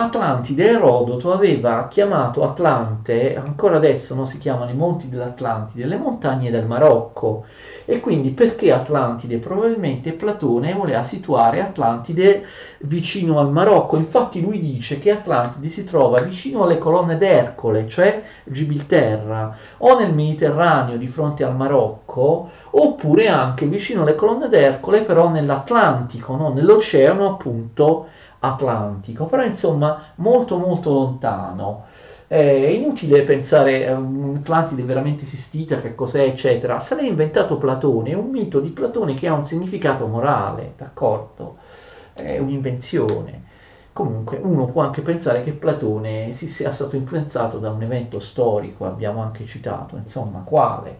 [0.03, 6.51] Atlantide, Erodoto aveva chiamato Atlante, ancora adesso non si chiamano i monti dell'Atlantide, le montagne
[6.51, 7.45] del Marocco.
[7.85, 9.37] E quindi perché Atlantide?
[9.37, 12.47] Probabilmente Platone voleva situare Atlantide
[12.79, 13.99] vicino al Marocco.
[13.99, 20.15] Infatti lui dice che Atlantide si trova vicino alle colonne d'Ercole, cioè Gibilterra, o nel
[20.15, 26.55] Mediterraneo di fronte al Marocco, oppure anche vicino alle colonne d'Ercole, però nell'Atlantico, no?
[26.55, 28.07] nell'oceano appunto
[28.41, 31.85] atlantico, però insomma molto molto lontano.
[32.27, 36.79] È inutile pensare a un'Atlantide veramente esistita, che cos'è, eccetera.
[36.79, 41.57] Se l'ha inventato Platone, è un mito di Platone che ha un significato morale, d'accordo?
[42.13, 43.43] È un'invenzione.
[43.93, 48.87] Comunque uno può anche pensare che Platone si sia stato influenzato da un evento storico,
[48.87, 50.99] abbiamo anche citato, insomma, quale?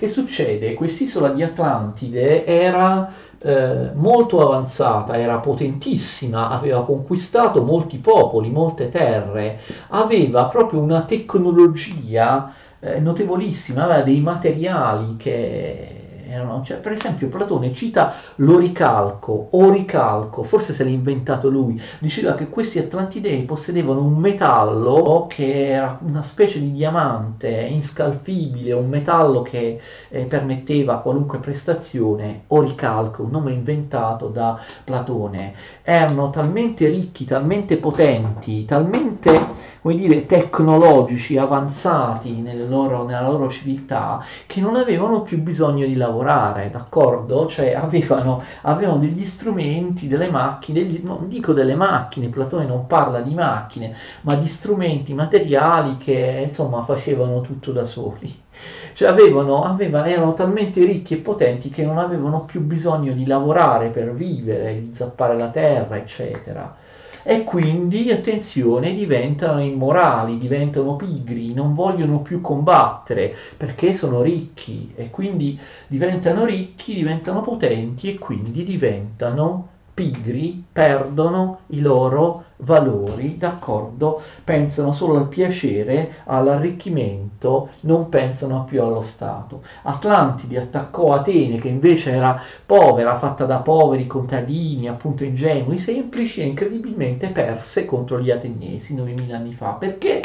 [0.00, 0.72] Che succede?
[0.72, 9.60] Quest'isola di Atlantide era eh, molto avanzata, era potentissima, aveva conquistato molti popoli, molte terre,
[9.88, 15.99] aveva proprio una tecnologia eh, notevolissima, aveva dei materiali che
[16.30, 22.48] erano, cioè, per esempio Platone cita l'oricalco, oricalco, forse se l'ha inventato lui, diceva che
[22.48, 29.80] questi Atlantidei possedevano un metallo che era una specie di diamante inscalfibile, un metallo che
[30.08, 35.54] eh, permetteva qualunque prestazione, oricalco, un nome inventato da Platone,
[35.90, 44.60] erano talmente ricchi, talmente potenti, talmente, come dire, tecnologici, avanzati loro, nella loro civiltà, che
[44.60, 47.48] non avevano più bisogno di lavorare, d'accordo?
[47.48, 53.20] Cioè avevano, avevano degli strumenti, delle macchine, degli, non dico delle macchine, Platone non parla
[53.20, 58.48] di macchine, ma di strumenti materiali che insomma facevano tutto da soli.
[58.94, 63.88] Cioè avevano, avevano, erano talmente ricchi e potenti che non avevano più bisogno di lavorare
[63.90, 66.76] per vivere, di zappare la terra, eccetera.
[67.22, 74.92] E quindi, attenzione, diventano immorali, diventano pigri, non vogliono più combattere perché sono ricchi.
[74.96, 84.22] E quindi diventano ricchi, diventano potenti e quindi diventano pigri perdono i loro valori, d'accordo?
[84.44, 89.62] Pensano solo al piacere, all'arricchimento, non pensano più allo Stato.
[89.82, 96.46] Atlantide attaccò Atene, che invece era povera, fatta da poveri contadini, appunto ingenui, semplici, e
[96.46, 99.70] incredibilmente perse contro gli ateniesi 9000 anni fa.
[99.72, 100.22] Perché?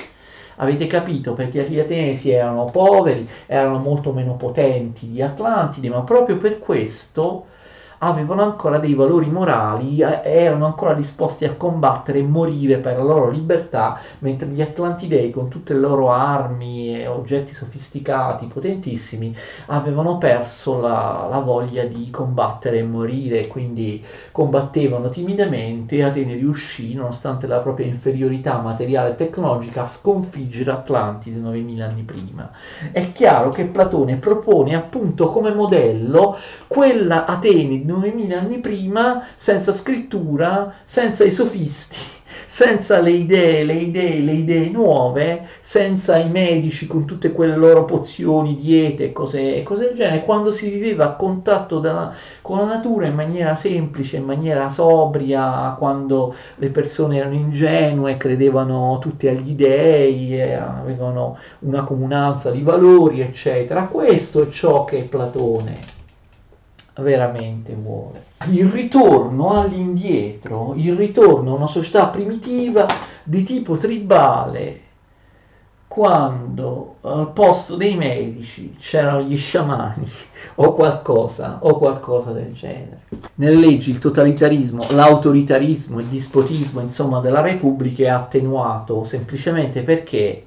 [0.57, 1.33] Avete capito?
[1.33, 7.47] Perché gli ateniesi erano poveri, erano molto meno potenti di Atlantide, ma proprio per questo
[7.99, 13.29] avevano ancora dei valori morali, erano ancora disposti a combattere e morire per la loro
[13.29, 19.35] libertà, mentre gli Atlantidei con tutte le loro armi e oggetti sofisticati, potentissimi,
[19.67, 26.93] avevano perso la, la voglia di combattere e morire, quindi combattevano timidamente e Atene riuscì,
[26.93, 32.51] nonostante la propria inferiorità materiale e tecnologica, a sconfiggere Atlantide 9000 anni prima.
[32.91, 36.37] È chiaro che Platone propone appunto come modello
[36.67, 41.97] quella Atene 9000 anni prima, senza scrittura, senza i sofisti,
[42.47, 47.85] senza le idee, le idee, le idee nuove, senza i medici con tutte quelle loro
[47.85, 52.65] pozioni, diete e cose, cose del genere, quando si viveva a contatto da, con la
[52.65, 59.51] natura in maniera semplice, in maniera sobria, quando le persone erano ingenue, credevano tutti agli
[59.51, 63.83] dei, avevano una comunanza di valori, eccetera.
[63.83, 65.94] Questo è ciò che Platone
[67.01, 68.23] veramente vuole.
[68.49, 72.85] Il ritorno all'indietro, il ritorno a una società primitiva
[73.23, 74.81] di tipo tribale,
[75.87, 80.05] quando al posto dei medici c'erano gli sciamani
[80.55, 83.03] o qualcosa, o qualcosa del genere.
[83.35, 90.45] Nelle leggi il totalitarismo, l'autoritarismo, il dispotismo, insomma, della Repubblica è attenuato semplicemente perché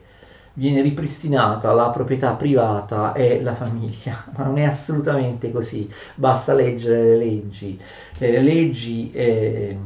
[0.59, 7.03] viene ripristinata la proprietà privata e la famiglia, ma non è assolutamente così, basta leggere
[7.03, 7.81] le leggi.
[8.19, 9.79] Le leggi, eh,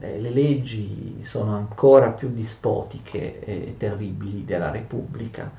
[0.00, 5.50] le leggi sono ancora più dispotiche e terribili della Repubblica.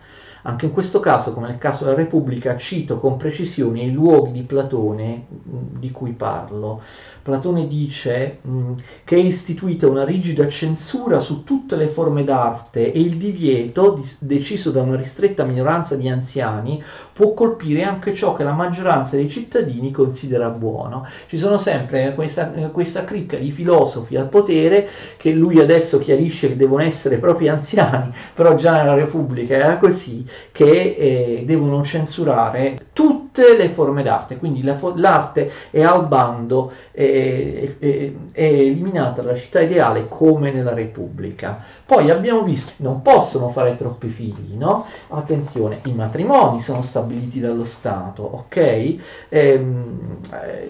[0.43, 4.41] Anche in questo caso, come nel caso della Repubblica, cito con precisione i luoghi di
[4.41, 6.81] Platone di cui parlo.
[7.27, 8.71] Platone dice mh,
[9.03, 14.09] che è istituita una rigida censura su tutte le forme d'arte e il divieto, di,
[14.19, 16.81] deciso da una ristretta minoranza di anziani,
[17.11, 21.05] può colpire anche ciò che la maggioranza dei cittadini considera buono.
[21.27, 26.55] Ci sono sempre questa, questa cricca di filosofi al potere che lui adesso chiarisce che
[26.55, 33.55] devono essere proprio anziani, però già nella Repubblica era così, che eh, devono censurare tutte
[33.55, 39.61] le forme d'arte, quindi la, l'arte è al bando, è, è, è eliminata dalla città
[39.61, 41.63] ideale come nella Repubblica.
[41.85, 44.85] Poi abbiamo visto, che non possono fare troppi figli, no?
[45.09, 48.95] Attenzione, i matrimoni sono stabiliti dallo Stato, ok?
[49.29, 50.17] Ehm,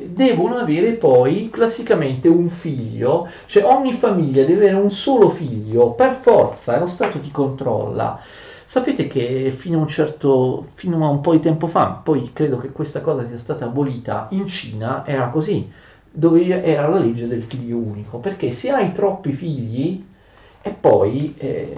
[0.04, 6.18] devono avere poi classicamente un figlio, cioè ogni famiglia deve avere un solo figlio, per
[6.20, 8.20] forza, e lo Stato ti controlla.
[8.70, 12.58] Sapete che fino a un certo, fino a un po' di tempo fa, poi credo
[12.58, 15.72] che questa cosa sia stata abolita, in Cina era così,
[16.12, 20.06] dove era la legge del figlio unico, perché se hai troppi figli
[20.62, 21.78] e poi eh,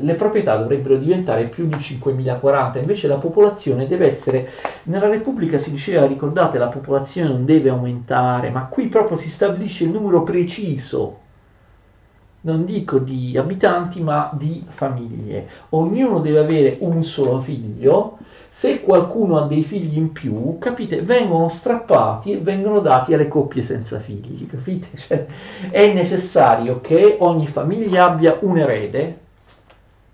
[0.00, 4.50] le proprietà dovrebbero diventare più di 5.040, invece la popolazione deve essere,
[4.84, 9.84] nella Repubblica si diceva, ricordate, la popolazione non deve aumentare, ma qui proprio si stabilisce
[9.84, 11.21] il numero preciso
[12.42, 15.48] non dico di abitanti, ma di famiglie.
[15.70, 18.18] Ognuno deve avere un solo figlio.
[18.48, 23.62] Se qualcuno ha dei figli in più, capite, vengono strappati e vengono dati alle coppie
[23.62, 24.88] senza figli, capite?
[24.98, 25.26] Cioè,
[25.70, 29.18] è necessario che ogni famiglia abbia un erede,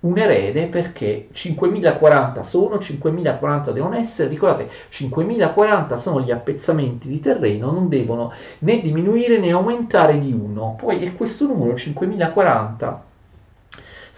[0.01, 7.73] un erede perché 5040 sono, 5040 devono essere, ricordate 5040 sono gli appezzamenti di terreno,
[7.73, 10.77] non devono né diminuire né aumentare di uno.
[10.79, 13.07] Poi è questo numero 5040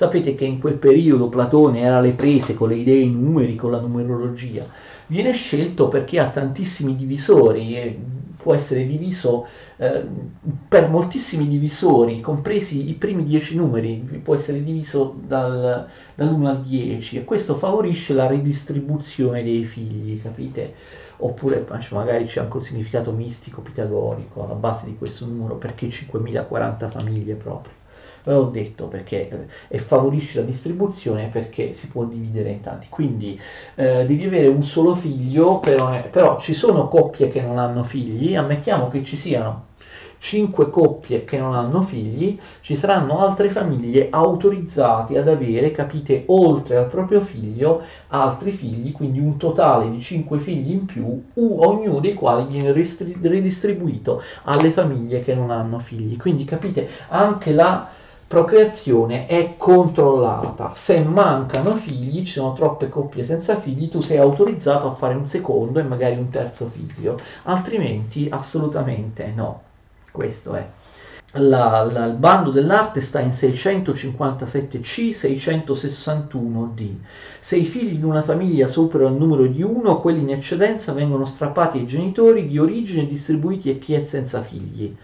[0.01, 3.81] Sapete che in quel periodo Platone era alle prese con le idee numeri, con la
[3.81, 4.67] numerologia.
[5.09, 7.77] Viene scelto perché ha tantissimi divisori
[8.43, 10.05] può essere diviso eh,
[10.69, 17.19] per moltissimi divisori, compresi i primi dieci numeri, può essere diviso dal, dall'1 al 10
[17.19, 20.75] e questo favorisce la redistribuzione dei figli, capite?
[21.19, 26.91] Oppure magari c'è anche un significato mistico pitagorico alla base di questo numero, perché 5040
[26.91, 27.80] famiglie proprio
[28.37, 32.87] ho detto perché eh, favorisce la distribuzione perché si può dividere in tanti.
[32.89, 33.39] Quindi
[33.75, 38.37] eh, devi avere un solo figlio, però, però, ci sono coppie che non hanno figli,
[38.37, 39.69] ammettiamo che ci siano
[40.21, 46.77] 5 coppie che non hanno figli, ci saranno altre famiglie autorizzate ad avere, capite, oltre
[46.77, 52.13] al proprio figlio, altri figli, quindi un totale di 5 figli in più, ognuno dei
[52.13, 56.19] quali viene ristri- ridistribuito alle famiglie che non hanno figli.
[56.19, 57.89] Quindi capite, anche la
[58.31, 60.71] procreazione è controllata.
[60.77, 65.27] Se mancano figli, ci sono troppe coppie senza figli, tu sei autorizzato a fare un
[65.27, 69.63] secondo e magari un terzo figlio, altrimenti assolutamente no.
[70.13, 70.65] Questo è.
[71.33, 76.89] La, la, il bando dell'arte sta in 657C, 661D.
[77.41, 81.25] Se i figli di una famiglia superano il numero di uno, quelli in eccedenza vengono
[81.25, 84.97] strappati ai genitori di origine e distribuiti a chi è senza figli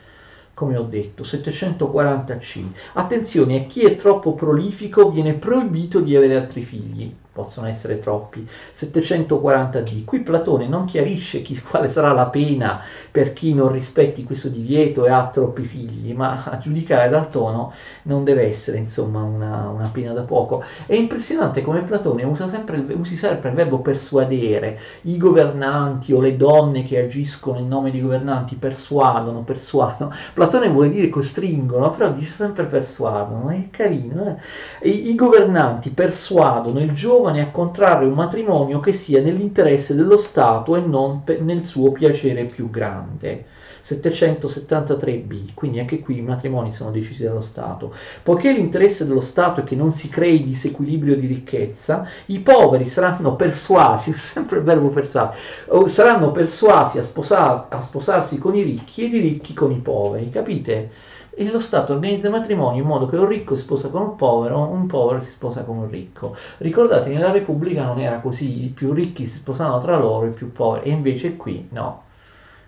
[0.56, 2.64] come ho detto, 740C.
[2.94, 8.48] Attenzione, a chi è troppo prolifico viene proibito di avere altri figli possono essere troppi,
[8.74, 10.04] 740D.
[10.04, 12.80] Qui Platone non chiarisce chi, quale sarà la pena
[13.10, 17.74] per chi non rispetti questo divieto e ha troppi figli, ma a giudicare dal tono
[18.04, 20.64] non deve essere insomma una, una pena da poco.
[20.86, 26.38] È impressionante come Platone usa sempre, usi sempre il verbo persuadere, i governanti o le
[26.38, 30.14] donne che agiscono in nome dei governanti persuadono, persuadono.
[30.32, 34.38] Platone vuole dire costringono, però dice sempre persuadono, è carino.
[34.80, 34.88] Eh?
[34.88, 40.16] I, I governanti persuadono il giovane giovane a contrarre un matrimonio che sia nell'interesse dello
[40.16, 43.46] Stato e non pe- nel suo piacere più grande.
[43.84, 47.94] 773b, quindi anche qui i matrimoni sono decisi dallo Stato.
[48.22, 53.36] Poiché l'interesse dello Stato è che non si crei disequilibrio di ricchezza, i poveri saranno
[53.36, 55.38] persuasi, sempre il verbo persuasi,
[55.86, 60.30] saranno persuasi a, sposar, a sposarsi con i ricchi ed i ricchi con i poveri,
[60.30, 60.90] capite?
[61.38, 64.16] E lo Stato organizza i matrimoni in modo che un ricco si sposa con un
[64.16, 66.34] povero, un povero si sposa con un ricco.
[66.58, 70.50] Ricordate, nella Repubblica non era così, i più ricchi si sposavano tra loro, i più
[70.50, 72.04] poveri, e invece qui no.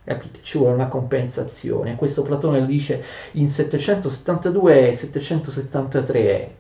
[0.05, 0.41] Capite?
[0.43, 1.97] Ci vuole una compensazione.
[1.97, 3.03] Questo Platone lo dice
[3.33, 6.57] in 772 e 773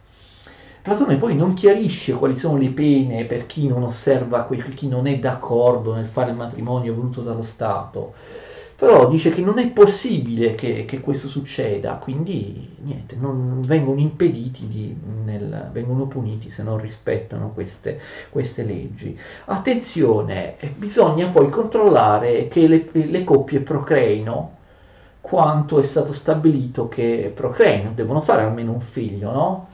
[0.80, 5.18] Platone poi non chiarisce quali sono le pene per chi non osserva, chi non è
[5.18, 8.14] d'accordo nel fare il matrimonio voluto dallo Stato
[8.78, 14.68] però dice che non è possibile che, che questo succeda, quindi niente, non vengono impediti,
[14.68, 17.98] di, nel, vengono puniti se non rispettano queste,
[18.30, 19.18] queste leggi.
[19.46, 24.56] Attenzione, bisogna poi controllare che le, le coppie procreino
[25.20, 29.68] quanto è stato stabilito che procreino, devono fare almeno un figlio, no?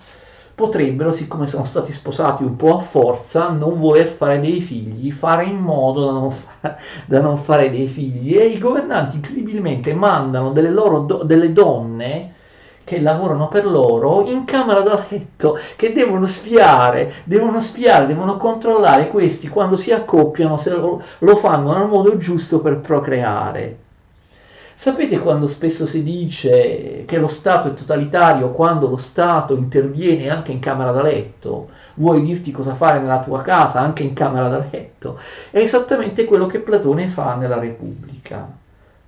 [0.55, 5.45] Potrebbero, siccome sono stati sposati un po' a forza, non voler fare dei figli, fare
[5.45, 6.77] in modo da non, fa-
[7.07, 8.37] da non fare dei figli.
[8.37, 12.33] E i governanti incredibilmente mandano delle, loro do- delle donne
[12.85, 19.09] che lavorano per loro in camera da letto, che devono spiare, devono spiare, devono controllare
[19.09, 23.84] questi quando si accoppiano se lo, lo fanno nel modo giusto per procreare.
[24.77, 30.53] Sapete quando spesso si dice che lo Stato è totalitario quando lo Stato interviene anche
[30.53, 31.71] in camera da letto?
[31.95, 35.19] Vuoi dirti cosa fare nella tua casa anche in camera da letto?
[35.51, 38.63] È esattamente quello che Platone fa nella Repubblica.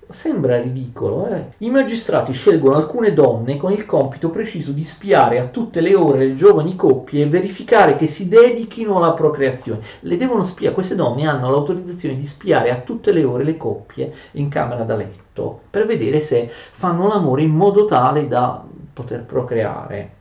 [0.09, 1.53] Sembra ridicolo, eh?
[1.59, 6.19] I magistrati scelgono alcune donne con il compito preciso di spiare a tutte le ore
[6.19, 9.83] le giovani coppie e verificare che si dedichino alla procreazione.
[10.01, 14.15] Le devono spiare, queste donne hanno l'autorizzazione di spiare a tutte le ore le coppie
[14.33, 20.15] in camera da letto per vedere se fanno l'amore in modo tale da poter procreare.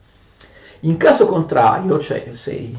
[0.82, 2.72] In caso contrario, cioè se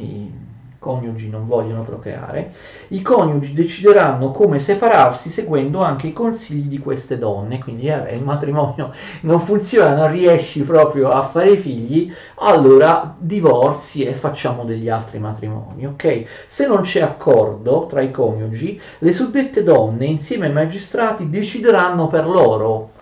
[0.87, 2.53] coniugi non vogliono procreare,
[2.89, 8.23] i coniugi decideranno come separarsi seguendo anche i consigli di queste donne, quindi eh, il
[8.23, 15.19] matrimonio non funziona, non riesci proprio a fare figli, allora divorzi e facciamo degli altri
[15.19, 16.25] matrimoni, ok?
[16.47, 22.27] Se non c'è accordo tra i coniugi, le suddette donne insieme ai magistrati decideranno per
[22.27, 22.96] loro.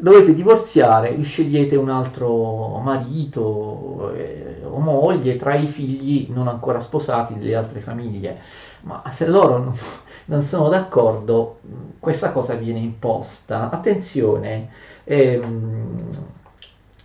[0.00, 7.34] Dovete divorziare, scegliete un altro marito eh, o moglie tra i figli non ancora sposati
[7.36, 8.40] delle altre famiglie.
[8.82, 9.76] Ma se loro non,
[10.26, 11.60] non sono d'accordo,
[11.98, 13.70] questa cosa viene imposta.
[13.70, 14.70] Attenzione,
[15.02, 16.08] ehm,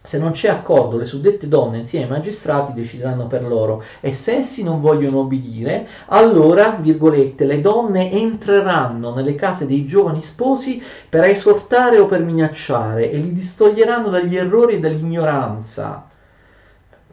[0.06, 3.84] se non c'è accordo, le suddette donne insieme ai magistrati decideranno per loro.
[4.02, 10.24] E se essi non vogliono obbedire, allora, virgolette, le donne entreranno nelle case dei giovani
[10.26, 16.12] sposi per esortare o per minacciare e li distoglieranno dagli errori e dall'ignoranza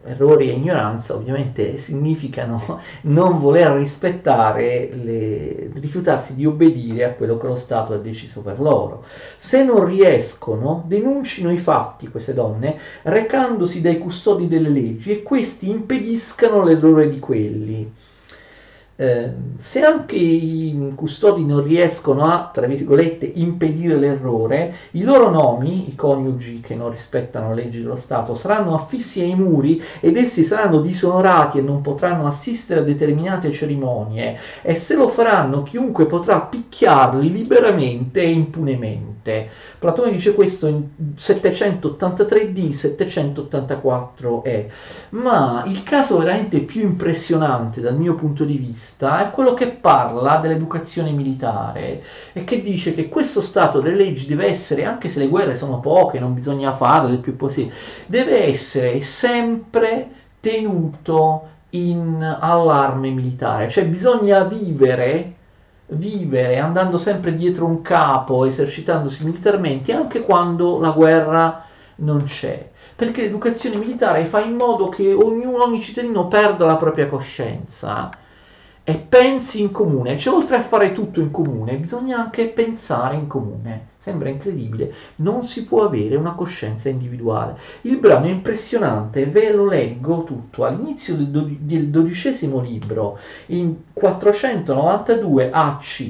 [0.05, 7.47] errori e ignoranza ovviamente significano non voler rispettare, le, rifiutarsi di obbedire a quello che
[7.47, 9.05] lo Stato ha deciso per loro.
[9.37, 15.69] Se non riescono, denuncino i fatti queste donne recandosi dai custodi delle leggi e questi
[15.69, 17.93] impediscano l'errore di quelli.
[19.01, 25.89] Eh, se anche i custodi non riescono a, tra virgolette, impedire l'errore, i loro nomi,
[25.89, 30.43] i coniugi che non rispettano le leggi dello Stato, saranno affissi ai muri ed essi
[30.43, 36.39] saranno disonorati e non potranno assistere a determinate cerimonie e se lo faranno chiunque potrà
[36.41, 39.10] picchiarli liberamente e impunemente.
[39.79, 44.67] Platone dice questo in 783d, 784e,
[45.11, 50.37] ma il caso veramente più impressionante dal mio punto di vista è quello che parla
[50.37, 52.03] dell'educazione militare
[52.33, 55.81] e che dice che questo stato delle leggi deve essere, anche se le guerre sono
[55.81, 57.75] poche, non bisogna farle il più possibile,
[58.07, 60.09] deve essere sempre
[60.41, 65.35] tenuto in allarme militare, cioè bisogna vivere
[65.91, 71.65] vivere andando sempre dietro un capo, esercitandosi militarmente, anche quando la guerra
[71.97, 72.71] non c'è.
[72.95, 78.11] Perché l'educazione militare fa in modo che ognuno, ogni cittadino perda la propria coscienza
[78.85, 80.19] e pensi in comune.
[80.19, 83.89] Cioè, oltre a fare tutto in comune, bisogna anche pensare in comune.
[84.01, 87.59] Sembra incredibile, non si può avere una coscienza individuale.
[87.83, 90.65] Il brano è impressionante, ve lo leggo tutto.
[90.65, 96.05] All'inizio del, do- del dodicesimo libro, in 492 AC,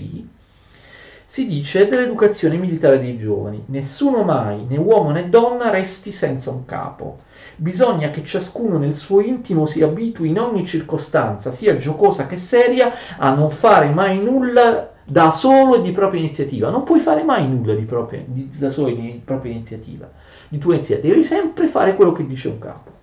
[1.27, 3.65] si dice dell'educazione militare dei giovani.
[3.67, 7.19] Nessuno mai, né uomo né donna, resti senza un capo.
[7.57, 12.93] Bisogna che ciascuno nel suo intimo si abitui in ogni circostanza, sia giocosa che seria,
[13.19, 16.71] a non fare mai nulla da solo e di propria iniziativa.
[16.71, 20.09] Non puoi fare mai nulla di propria, di, da solo e di propria iniziativa,
[20.49, 21.09] di tua iniziativa.
[21.09, 22.99] Devi sempre fare quello che dice un capo.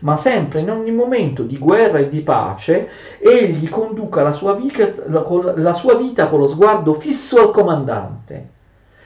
[0.00, 4.92] Ma sempre in ogni momento di guerra e di pace, egli conduca la sua, vita,
[5.06, 5.24] la,
[5.54, 8.50] la sua vita con lo sguardo fisso al comandante,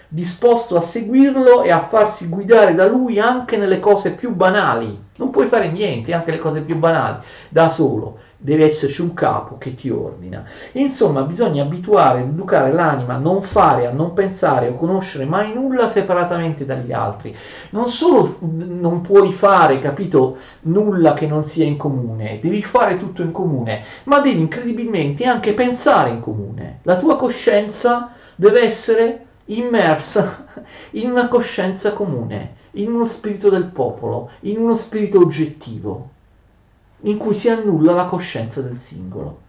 [0.08, 4.98] disposto a seguirlo e a farsi guidare da lui anche nelle cose più banali.
[5.16, 7.18] Non puoi fare niente, anche le cose più banali,
[7.50, 10.44] da solo deve esserci un capo che ti ordina.
[10.72, 15.88] Insomma, bisogna abituare, educare l'anima a non fare, a non pensare o conoscere mai nulla
[15.88, 17.36] separatamente dagli altri.
[17.70, 23.20] Non solo non puoi fare, capito, nulla che non sia in comune, devi fare tutto
[23.20, 26.78] in comune, ma devi incredibilmente anche pensare in comune.
[26.84, 30.46] La tua coscienza deve essere immersa
[30.92, 36.08] in una coscienza comune, in uno spirito del popolo, in uno spirito oggettivo
[37.02, 39.48] in cui si annulla la coscienza del singolo.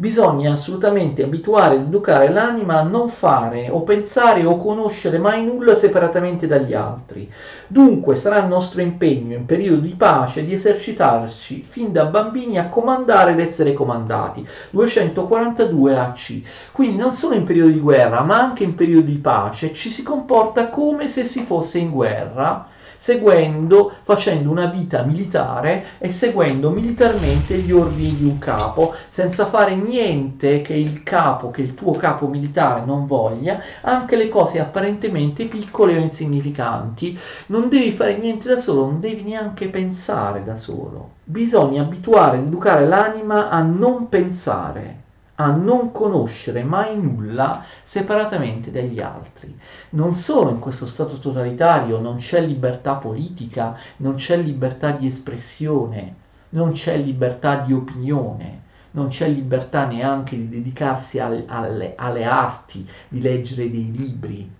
[0.00, 5.74] Bisogna assolutamente abituare ed educare l'anima a non fare o pensare o conoscere mai nulla
[5.74, 7.28] separatamente dagli altri.
[7.66, 13.32] Dunque sarà nostro impegno in periodo di pace di esercitarci fin da bambini a comandare
[13.32, 14.46] ed essere comandati.
[14.70, 16.42] 242 AC.
[16.70, 20.04] Quindi non solo in periodo di guerra, ma anche in periodo di pace ci si
[20.04, 27.56] comporta come se si fosse in guerra seguendo, facendo una vita militare e seguendo militarmente
[27.58, 32.26] gli ordini di un capo, senza fare niente che il capo, che il tuo capo
[32.26, 37.18] militare non voglia, anche le cose apparentemente piccole o insignificanti.
[37.46, 41.10] Non devi fare niente da solo, non devi neanche pensare da solo.
[41.24, 45.06] Bisogna abituare ed educare l'anima a non pensare
[45.40, 49.56] a non conoscere mai nulla separatamente dagli altri.
[49.90, 56.14] Non solo in questo Stato totalitario non c'è libertà politica, non c'è libertà di espressione,
[56.50, 58.62] non c'è libertà di opinione,
[58.92, 64.50] non c'è libertà neanche di dedicarsi al, alle, alle arti, di leggere dei libri,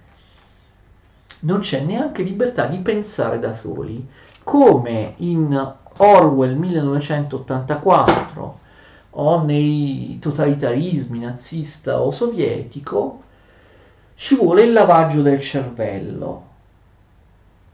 [1.41, 4.07] non c'è neanche libertà di pensare da soli,
[4.45, 8.66] come in Orwell 1984
[9.21, 13.23] o nei totalitarismi nazista o sovietico,
[14.14, 16.47] ci vuole il lavaggio del cervello.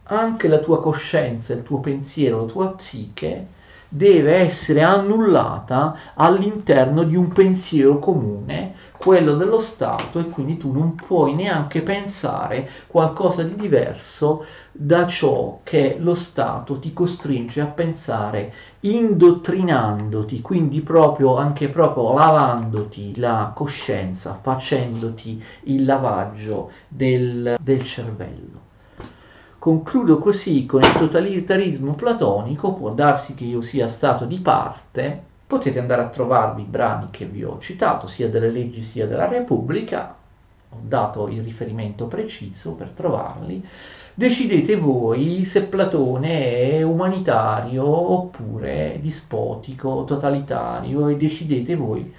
[0.04, 3.46] Anche la tua coscienza, il tuo pensiero, la tua psiche
[3.88, 8.74] deve essere annullata all'interno di un pensiero comune,
[9.04, 15.60] quello dello Stato, e quindi tu non puoi neanche pensare qualcosa di diverso da ciò
[15.62, 24.38] che lo Stato ti costringe a pensare indottrinandoti, quindi proprio anche proprio lavandoti la coscienza,
[24.40, 28.62] facendoti il lavaggio del, del cervello.
[29.58, 35.78] Concludo così con il totalitarismo platonico, può darsi che io sia stato di parte, potete
[35.78, 40.14] andare a trovarvi i brani che vi ho citato, sia delle leggi sia della Repubblica,
[40.70, 43.64] ho dato il riferimento preciso per trovarli,
[44.16, 52.14] Decidete voi se Platone è umanitario oppure dispotico, totalitario e decidete voi.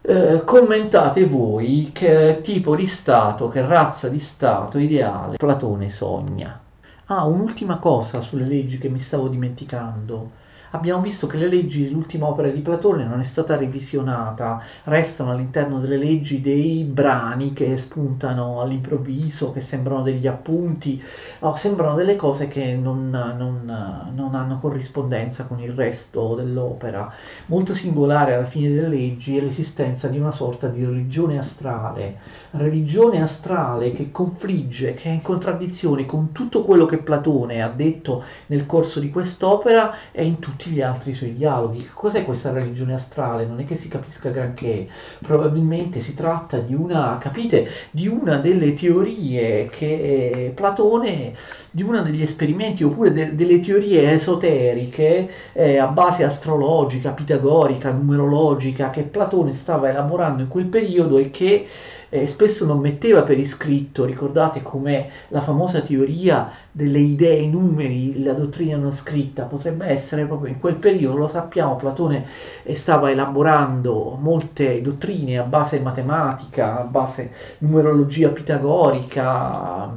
[0.00, 6.58] Eh, commentate voi che tipo di Stato, che razza di Stato ideale Platone sogna.
[7.04, 10.42] Ah, un'ultima cosa sulle leggi che mi stavo dimenticando.
[10.74, 15.78] Abbiamo visto che le leggi dell'ultima opera di Platone non è stata revisionata, restano all'interno
[15.78, 21.00] delle leggi dei brani che spuntano all'improvviso, che sembrano degli appunti,
[21.40, 27.12] o sembrano delle cose che non, non, non hanno corrispondenza con il resto dell'opera.
[27.46, 32.18] Molto singolare alla fine delle leggi è l'esistenza di una sorta di religione astrale,
[32.52, 38.24] religione astrale che confligge, che è in contraddizione con tutto quello che Platone ha detto
[38.46, 41.88] nel corso di quest'opera e in tutti gli altri suoi dialoghi.
[41.92, 43.46] Cos'è questa religione astrale?
[43.46, 44.88] Non è che si capisca granché,
[45.20, 51.34] probabilmente si tratta di una, capite, di una delle teorie che Platone,
[51.70, 58.90] di uno degli esperimenti oppure de- delle teorie esoteriche eh, a base astrologica, pitagorica, numerologica
[58.90, 61.66] che Platone stava elaborando in quel periodo e che
[62.14, 68.22] eh, spesso non metteva per iscritto, ricordate com'è la famosa teoria delle idee, i numeri,
[68.22, 72.26] la dottrina non scritta, potrebbe essere proprio in quel periodo, lo sappiamo, Platone
[72.62, 79.92] eh, stava elaborando molte dottrine a base matematica, a base numerologia pitagorica,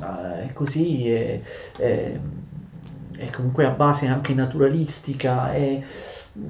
[0.00, 1.42] eh, e così, e,
[1.76, 2.20] e,
[3.14, 5.52] e comunque a base anche naturalistica.
[5.52, 5.82] E,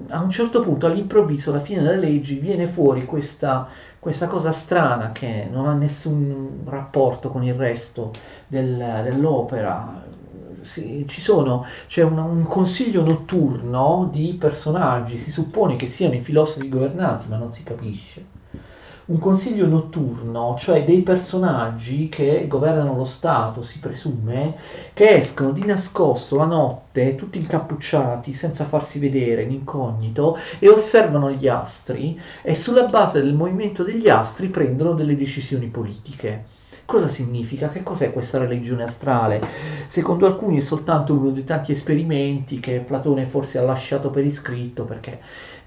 [0.08, 3.68] a un certo punto, all'improvviso, alla fine delle leggi, viene fuori questa
[3.98, 8.12] questa cosa strana che non ha nessun rapporto con il resto
[8.46, 10.06] del, dell'opera.
[10.62, 16.20] Sì, ci sono, c'è un, un, consiglio notturno di personaggi, si suppone che siano i
[16.20, 18.37] filosofi governanti, ma non si capisce
[19.08, 24.56] un consiglio notturno, cioè dei personaggi che governano lo Stato, si presume,
[24.92, 31.30] che escono di nascosto la notte, tutti incappucciati, senza farsi vedere, in incognito, e osservano
[31.30, 36.56] gli astri e sulla base del movimento degli astri prendono delle decisioni politiche.
[36.84, 37.68] Cosa significa?
[37.68, 39.40] Che cos'è questa religione astrale?
[39.88, 44.84] Secondo alcuni è soltanto uno dei tanti esperimenti che Platone forse ha lasciato per iscritto
[44.84, 45.20] perché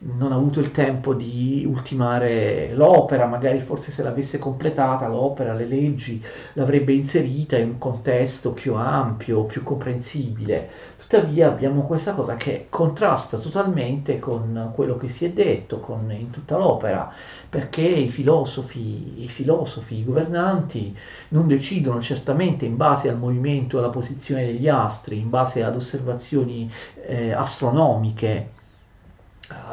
[0.03, 5.65] non ha avuto il tempo di ultimare l'opera, magari forse se l'avesse completata l'opera, le
[5.65, 6.23] leggi,
[6.53, 10.69] l'avrebbe inserita in un contesto più ampio, più comprensibile.
[10.97, 16.31] Tuttavia abbiamo questa cosa che contrasta totalmente con quello che si è detto con, in
[16.31, 17.13] tutta l'opera,
[17.47, 20.97] perché i filosofi, i filosofi, i governanti
[21.29, 25.75] non decidono certamente in base al movimento e alla posizione degli astri, in base ad
[25.75, 26.71] osservazioni
[27.05, 28.59] eh, astronomiche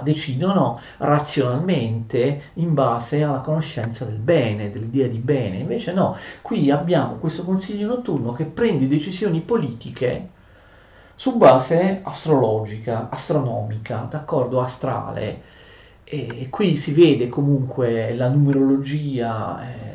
[0.03, 5.59] decidono razionalmente in base alla conoscenza del bene, dell'idea di bene.
[5.59, 10.29] Invece no, qui abbiamo questo consiglio notturno che prende decisioni politiche
[11.15, 15.43] su base astrologica, astronomica, d'accordo, astrale.
[16.05, 19.61] E qui si vede comunque la numerologia.
[19.69, 19.88] Eh,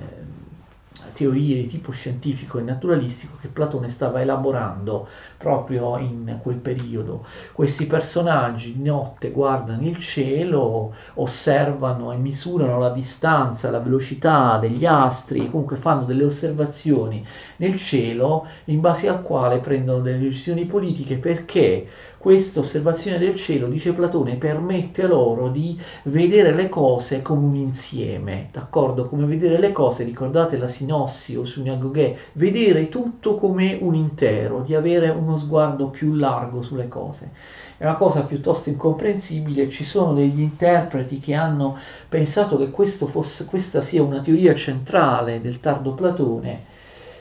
[1.13, 5.07] teorie di tipo scientifico e naturalistico che Platone stava elaborando
[5.37, 7.25] proprio in quel periodo.
[7.53, 14.85] Questi personaggi di notte guardano il cielo, osservano e misurano la distanza, la velocità degli
[14.85, 17.25] astri, comunque fanno delle osservazioni
[17.57, 21.87] nel cielo in base al quale prendono delle decisioni politiche perché
[22.23, 28.47] questa osservazione del cielo, dice Platone, permette loro di vedere le cose come un insieme,
[28.49, 29.09] d'accordo?
[29.09, 34.73] Come vedere le cose, ricordate la sinossi o Sunyagoghe, vedere tutto come un intero, di
[34.73, 37.31] avere uno sguardo più largo sulle cose.
[37.77, 43.81] È una cosa piuttosto incomprensibile, ci sono degli interpreti che hanno pensato che fosse, questa
[43.81, 46.63] sia una teoria centrale del tardo Platone,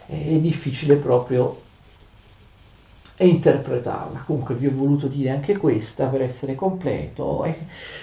[0.07, 1.62] è difficile proprio
[3.17, 4.23] e interpretarla.
[4.27, 7.45] Comunque vi ho voluto dire anche questa per essere completo.
[7.45, 7.57] E,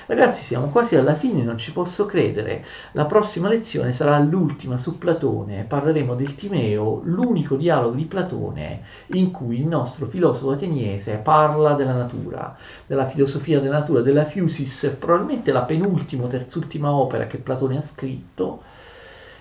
[0.06, 2.64] ragazzi, siamo quasi alla fine, non ci posso credere.
[2.94, 5.66] La prossima lezione sarà l'ultima su Platone.
[5.68, 11.94] Parleremo del Timeo, l'unico dialogo di Platone in cui il nostro filosofo ateniese parla della
[11.94, 12.56] natura,
[12.86, 17.82] della filosofia della natura, della Fusis, probabilmente la penultima o terzultima opera che Platone ha
[17.82, 18.64] scritto.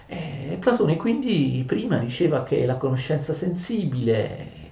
[0.06, 4.67] E Platone quindi prima diceva che la conoscenza sensibile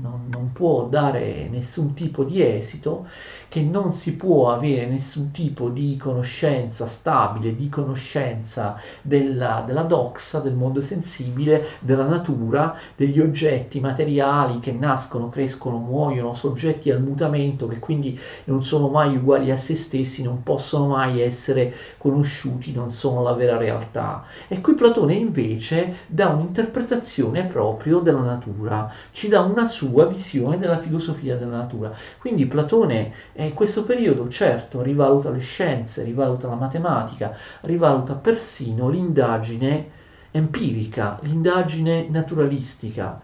[0.00, 3.08] non, non, può dare nessun tipo di esito,
[3.54, 10.40] che non si può avere nessun tipo di conoscenza stabile, di conoscenza della, della doxa,
[10.40, 17.68] del mondo sensibile, della natura, degli oggetti materiali che nascono, crescono, muoiono, soggetti al mutamento,
[17.68, 22.90] che quindi non sono mai uguali a se stessi, non possono mai essere conosciuti, non
[22.90, 24.24] sono la vera realtà.
[24.48, 30.78] E qui Platone invece dà un'interpretazione proprio della natura, ci dà una sua visione della
[30.78, 31.94] filosofia della natura.
[32.18, 33.12] Quindi Platone
[33.44, 39.90] in questo periodo certo rivaluta le scienze, rivaluta la matematica, rivaluta persino l'indagine
[40.30, 43.20] empirica, l'indagine naturalistica,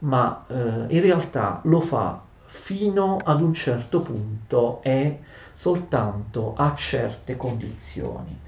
[0.00, 0.54] ma eh,
[0.88, 5.20] in realtà lo fa fino ad un certo punto e
[5.52, 8.38] soltanto a certe condizioni.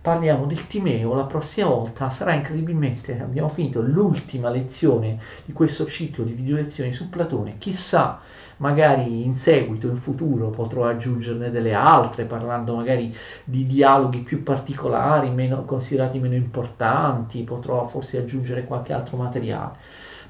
[0.00, 6.24] Parliamo del Timeo la prossima volta, sarà incredibilmente, abbiamo finito l'ultima lezione di questo ciclo
[6.24, 8.20] di video lezioni su Platone, chissà
[8.62, 15.30] magari in seguito, in futuro, potrò aggiungerne delle altre, parlando magari di dialoghi più particolari,
[15.30, 19.72] meno, considerati meno importanti, potrò forse aggiungere qualche altro materiale.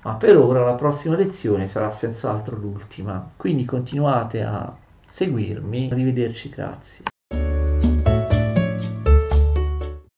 [0.05, 4.74] Ma per ora la prossima lezione sarà senz'altro l'ultima, quindi continuate a
[5.07, 7.05] seguirmi, arrivederci, grazie.